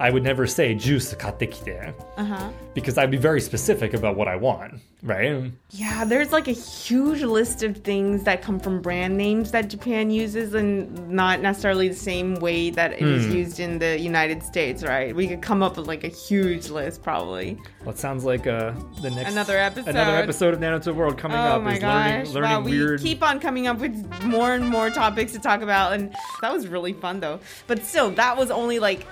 I 0.00 0.10
would 0.10 0.22
never 0.22 0.46
say 0.46 0.74
juice 0.74 1.12
katekite 1.14 1.92
Uh-huh. 2.16 2.50
because 2.74 2.98
I'd 2.98 3.10
be 3.10 3.16
very 3.16 3.40
specific 3.40 3.94
about 3.94 4.14
what 4.16 4.28
I 4.28 4.36
want, 4.36 4.74
right? 5.02 5.50
Yeah, 5.70 6.04
there's 6.04 6.30
like 6.32 6.46
a 6.46 6.52
huge 6.52 7.22
list 7.22 7.64
of 7.64 7.78
things 7.78 8.22
that 8.22 8.40
come 8.40 8.60
from 8.60 8.80
brand 8.80 9.16
names 9.16 9.50
that 9.50 9.68
Japan 9.68 10.10
uses 10.10 10.54
and 10.54 11.08
not 11.10 11.40
necessarily 11.40 11.88
the 11.88 11.96
same 11.96 12.36
way 12.36 12.70
that 12.70 12.92
it 12.92 13.02
is 13.02 13.26
used 13.34 13.58
in 13.58 13.80
the 13.80 13.98
United 13.98 14.42
States, 14.44 14.84
right? 14.84 15.14
We 15.16 15.26
could 15.26 15.42
come 15.42 15.64
up 15.64 15.76
with 15.76 15.88
like 15.88 16.04
a 16.04 16.08
huge 16.08 16.68
list 16.70 17.02
probably. 17.02 17.58
Well, 17.80 17.90
it 17.90 17.98
sounds 17.98 18.24
like 18.24 18.46
uh, 18.46 18.72
the 19.02 19.10
next 19.10 19.32
Another 19.32 19.58
episode. 19.58 19.90
Another 19.90 20.16
episode 20.16 20.54
of 20.54 20.60
Nano 20.60 20.78
to 20.78 20.94
World 20.94 21.18
coming 21.18 21.36
Oh 21.38 21.40
up 21.40 21.62
my 21.62 21.74
is 21.74 21.80
gosh. 21.80 22.28
learning 22.28 22.32
learning 22.34 22.50
wow, 22.50 22.60
weird. 22.62 23.00
we 23.02 23.08
keep 23.08 23.22
on 23.24 23.40
coming 23.40 23.66
up 23.66 23.78
with 23.80 23.94
more 24.22 24.54
and 24.54 24.68
more 24.68 24.90
topics 24.90 25.32
to 25.32 25.40
talk 25.40 25.62
about 25.62 25.92
and 25.94 26.14
that 26.40 26.52
was 26.52 26.68
really 26.68 26.92
fun 26.92 27.18
though. 27.18 27.40
But 27.66 27.84
still, 27.84 28.10
that 28.12 28.36
was 28.36 28.50
only 28.52 28.78
like 28.78 29.04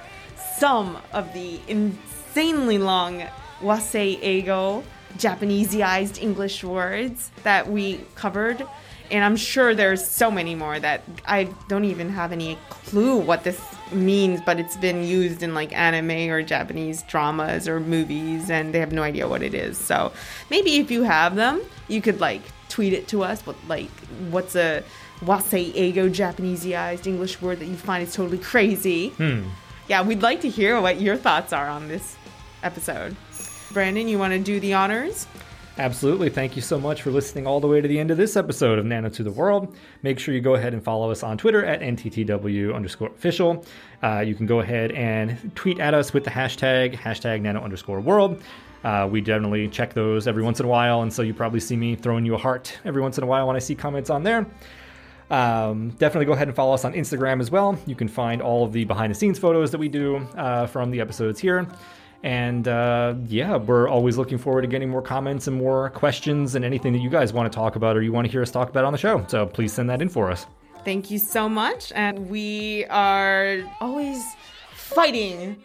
some 0.58 0.98
of 1.12 1.32
the 1.32 1.60
insanely 1.68 2.78
long 2.78 3.24
wasei 3.60 4.20
eigo 4.22 4.84
Japaneseized 5.16 6.20
English 6.20 6.62
words 6.62 7.30
that 7.42 7.70
we 7.70 8.00
covered. 8.14 8.66
And 9.10 9.24
I'm 9.24 9.36
sure 9.36 9.74
there's 9.74 10.04
so 10.04 10.30
many 10.30 10.54
more 10.54 10.80
that 10.80 11.02
I 11.26 11.44
don't 11.68 11.84
even 11.84 12.10
have 12.10 12.32
any 12.32 12.58
clue 12.70 13.16
what 13.16 13.44
this 13.44 13.60
means, 13.92 14.40
but 14.40 14.58
it's 14.58 14.76
been 14.76 15.04
used 15.04 15.42
in 15.44 15.54
like 15.54 15.72
anime 15.72 16.30
or 16.30 16.42
Japanese 16.42 17.02
dramas 17.04 17.68
or 17.68 17.78
movies, 17.78 18.50
and 18.50 18.74
they 18.74 18.80
have 18.80 18.92
no 18.92 19.02
idea 19.02 19.28
what 19.28 19.42
it 19.42 19.54
is. 19.54 19.78
So 19.78 20.12
maybe 20.50 20.76
if 20.78 20.90
you 20.90 21.04
have 21.04 21.36
them, 21.36 21.62
you 21.86 22.02
could 22.02 22.20
like 22.20 22.42
tweet 22.68 22.92
it 22.92 23.06
to 23.08 23.22
us. 23.22 23.46
What 23.46 23.56
like 23.68 23.90
what's 24.30 24.56
a 24.56 24.82
wasei 25.20 25.72
eigo 25.72 26.12
Japaneseized 26.12 27.06
English 27.06 27.40
word 27.40 27.60
that 27.60 27.66
you 27.66 27.76
find 27.76 28.02
is 28.02 28.12
totally 28.12 28.38
crazy? 28.38 29.10
Hmm. 29.10 29.44
Yeah, 29.88 30.02
we'd 30.02 30.22
like 30.22 30.40
to 30.40 30.48
hear 30.48 30.80
what 30.80 31.00
your 31.00 31.16
thoughts 31.16 31.52
are 31.52 31.68
on 31.68 31.86
this 31.88 32.16
episode. 32.62 33.16
Brandon, 33.72 34.08
you 34.08 34.18
want 34.18 34.32
to 34.32 34.38
do 34.38 34.58
the 34.58 34.74
honors? 34.74 35.26
Absolutely. 35.78 36.30
Thank 36.30 36.56
you 36.56 36.62
so 36.62 36.80
much 36.80 37.02
for 37.02 37.10
listening 37.10 37.46
all 37.46 37.60
the 37.60 37.66
way 37.66 37.82
to 37.82 37.86
the 37.86 37.98
end 37.98 38.10
of 38.10 38.16
this 38.16 38.34
episode 38.34 38.78
of 38.78 38.86
Nano 38.86 39.10
to 39.10 39.22
the 39.22 39.30
World. 39.30 39.76
Make 40.02 40.18
sure 40.18 40.34
you 40.34 40.40
go 40.40 40.54
ahead 40.54 40.72
and 40.72 40.82
follow 40.82 41.10
us 41.10 41.22
on 41.22 41.36
Twitter 41.36 41.64
at 41.64 41.80
NTTW 41.82 42.74
underscore 42.74 43.08
official. 43.08 43.64
Uh, 44.02 44.20
you 44.20 44.34
can 44.34 44.46
go 44.46 44.60
ahead 44.60 44.92
and 44.92 45.54
tweet 45.54 45.78
at 45.78 45.92
us 45.92 46.14
with 46.14 46.24
the 46.24 46.30
hashtag, 46.30 46.94
hashtag 46.96 47.42
nano 47.42 47.60
underscore 47.60 48.00
world. 48.00 48.42
Uh, 48.84 49.06
we 49.10 49.20
generally 49.20 49.68
check 49.68 49.92
those 49.92 50.26
every 50.26 50.42
once 50.42 50.60
in 50.60 50.66
a 50.66 50.68
while, 50.68 51.02
and 51.02 51.12
so 51.12 51.20
you 51.20 51.34
probably 51.34 51.60
see 51.60 51.76
me 51.76 51.94
throwing 51.94 52.24
you 52.24 52.34
a 52.34 52.38
heart 52.38 52.78
every 52.84 53.02
once 53.02 53.18
in 53.18 53.24
a 53.24 53.26
while 53.26 53.46
when 53.46 53.56
I 53.56 53.58
see 53.58 53.74
comments 53.74 54.08
on 54.08 54.22
there. 54.22 54.46
Um, 55.30 55.90
definitely 55.98 56.26
go 56.26 56.32
ahead 56.32 56.46
and 56.48 56.56
follow 56.56 56.72
us 56.74 56.84
on 56.84 56.92
Instagram 56.92 57.40
as 57.40 57.50
well. 57.50 57.76
You 57.86 57.94
can 57.96 58.06
find 58.08 58.40
all 58.40 58.64
of 58.64 58.72
the 58.72 58.84
behind 58.84 59.10
the 59.10 59.14
scenes 59.14 59.38
photos 59.38 59.70
that 59.72 59.78
we 59.78 59.88
do 59.88 60.16
uh, 60.36 60.66
from 60.66 60.90
the 60.90 61.00
episodes 61.00 61.40
here. 61.40 61.66
And 62.22 62.66
uh, 62.66 63.14
yeah, 63.26 63.56
we're 63.56 63.88
always 63.88 64.16
looking 64.16 64.38
forward 64.38 64.62
to 64.62 64.66
getting 64.68 64.88
more 64.88 65.02
comments 65.02 65.46
and 65.48 65.56
more 65.56 65.90
questions 65.90 66.54
and 66.54 66.64
anything 66.64 66.92
that 66.92 67.00
you 67.00 67.10
guys 67.10 67.32
want 67.32 67.50
to 67.50 67.54
talk 67.56 67.76
about 67.76 67.96
or 67.96 68.02
you 68.02 68.12
want 68.12 68.26
to 68.26 68.30
hear 68.30 68.42
us 68.42 68.50
talk 68.50 68.68
about 68.68 68.84
on 68.84 68.92
the 68.92 68.98
show. 68.98 69.24
So 69.28 69.46
please 69.46 69.72
send 69.72 69.90
that 69.90 70.00
in 70.02 70.08
for 70.08 70.30
us. 70.30 70.46
Thank 70.84 71.10
you 71.10 71.18
so 71.18 71.48
much. 71.48 71.92
And 71.94 72.30
we 72.30 72.84
are 72.86 73.58
always 73.80 74.24
fighting. 74.72 75.56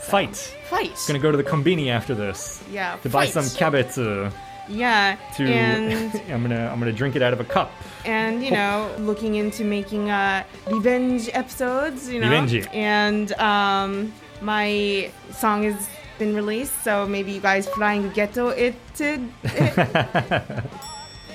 Fight. 0.00 0.36
Fight. 0.68 0.98
Gonna 1.06 1.18
go 1.18 1.30
to 1.30 1.36
the 1.36 1.44
kombini 1.44 1.88
after 1.88 2.14
this 2.14 2.62
Yeah. 2.72 2.96
to 3.02 3.08
buy 3.08 3.26
fight. 3.26 3.32
some 3.32 3.44
kabetsu. 3.44 4.32
Yeah. 4.70 5.16
To 5.36 5.44
And 5.44 6.14
I'm 6.30 6.42
gonna 6.42 6.68
I'm 6.72 6.78
gonna 6.78 6.92
drink 6.92 7.16
it 7.16 7.22
out 7.22 7.32
of 7.32 7.40
a 7.40 7.44
cup. 7.44 7.70
and 8.06 8.42
you 8.44 8.50
know 8.50 8.88
looking 8.98 9.34
into 9.34 9.62
making 9.62 10.08
uh 10.10 10.42
revenge 10.72 11.28
episodes 11.34 12.08
you 12.08 12.18
know 12.20 12.30
Revenge. 12.30 12.66
and 12.72 13.32
um 13.36 13.92
my 14.40 15.10
song 15.32 15.64
has 15.68 15.86
been 16.18 16.32
released 16.34 16.72
so 16.82 17.04
maybe 17.06 17.30
you 17.32 17.40
guys 17.40 17.68
flying 17.76 18.08
ghetto 18.16 18.48
it, 18.48 18.74
it 18.98 19.20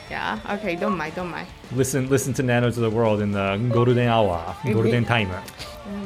yeah 0.10 0.39
okay 0.50 0.76
don't 0.76 0.98
mind 0.98 1.13
don't 1.15 1.30
mind 1.30 1.48
Listen 1.71 2.10
listen 2.10 2.34
to 2.34 2.43
Nano 2.43 2.69
to 2.71 2.80
the 2.80 2.89
World 2.89 3.21
in 3.21 3.32
the 3.32 3.58
golden 3.74 3.98
hour, 4.00 4.56
golden 4.74 5.04
time. 5.04 5.30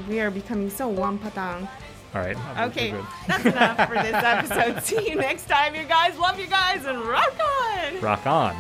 We 0.07 0.19
are 0.21 0.31
becoming 0.31 0.69
so 0.69 0.87
one 0.87 1.19
patang 1.19 1.67
All 2.15 2.21
right. 2.21 2.35
I 2.55 2.69
think 2.69 2.95
okay 2.95 3.05
that's 3.27 3.45
enough 3.45 3.87
for 3.87 3.93
this 3.95 4.13
episode 4.13 4.83
see 4.83 5.09
you 5.09 5.15
next 5.15 5.47
time 5.47 5.75
you 5.75 5.83
guys 5.83 6.17
love 6.17 6.39
you 6.39 6.47
guys 6.47 6.85
and 6.85 6.99
rock 7.01 7.33
on 7.39 8.01
Rock 8.01 8.25
on. 8.25 8.55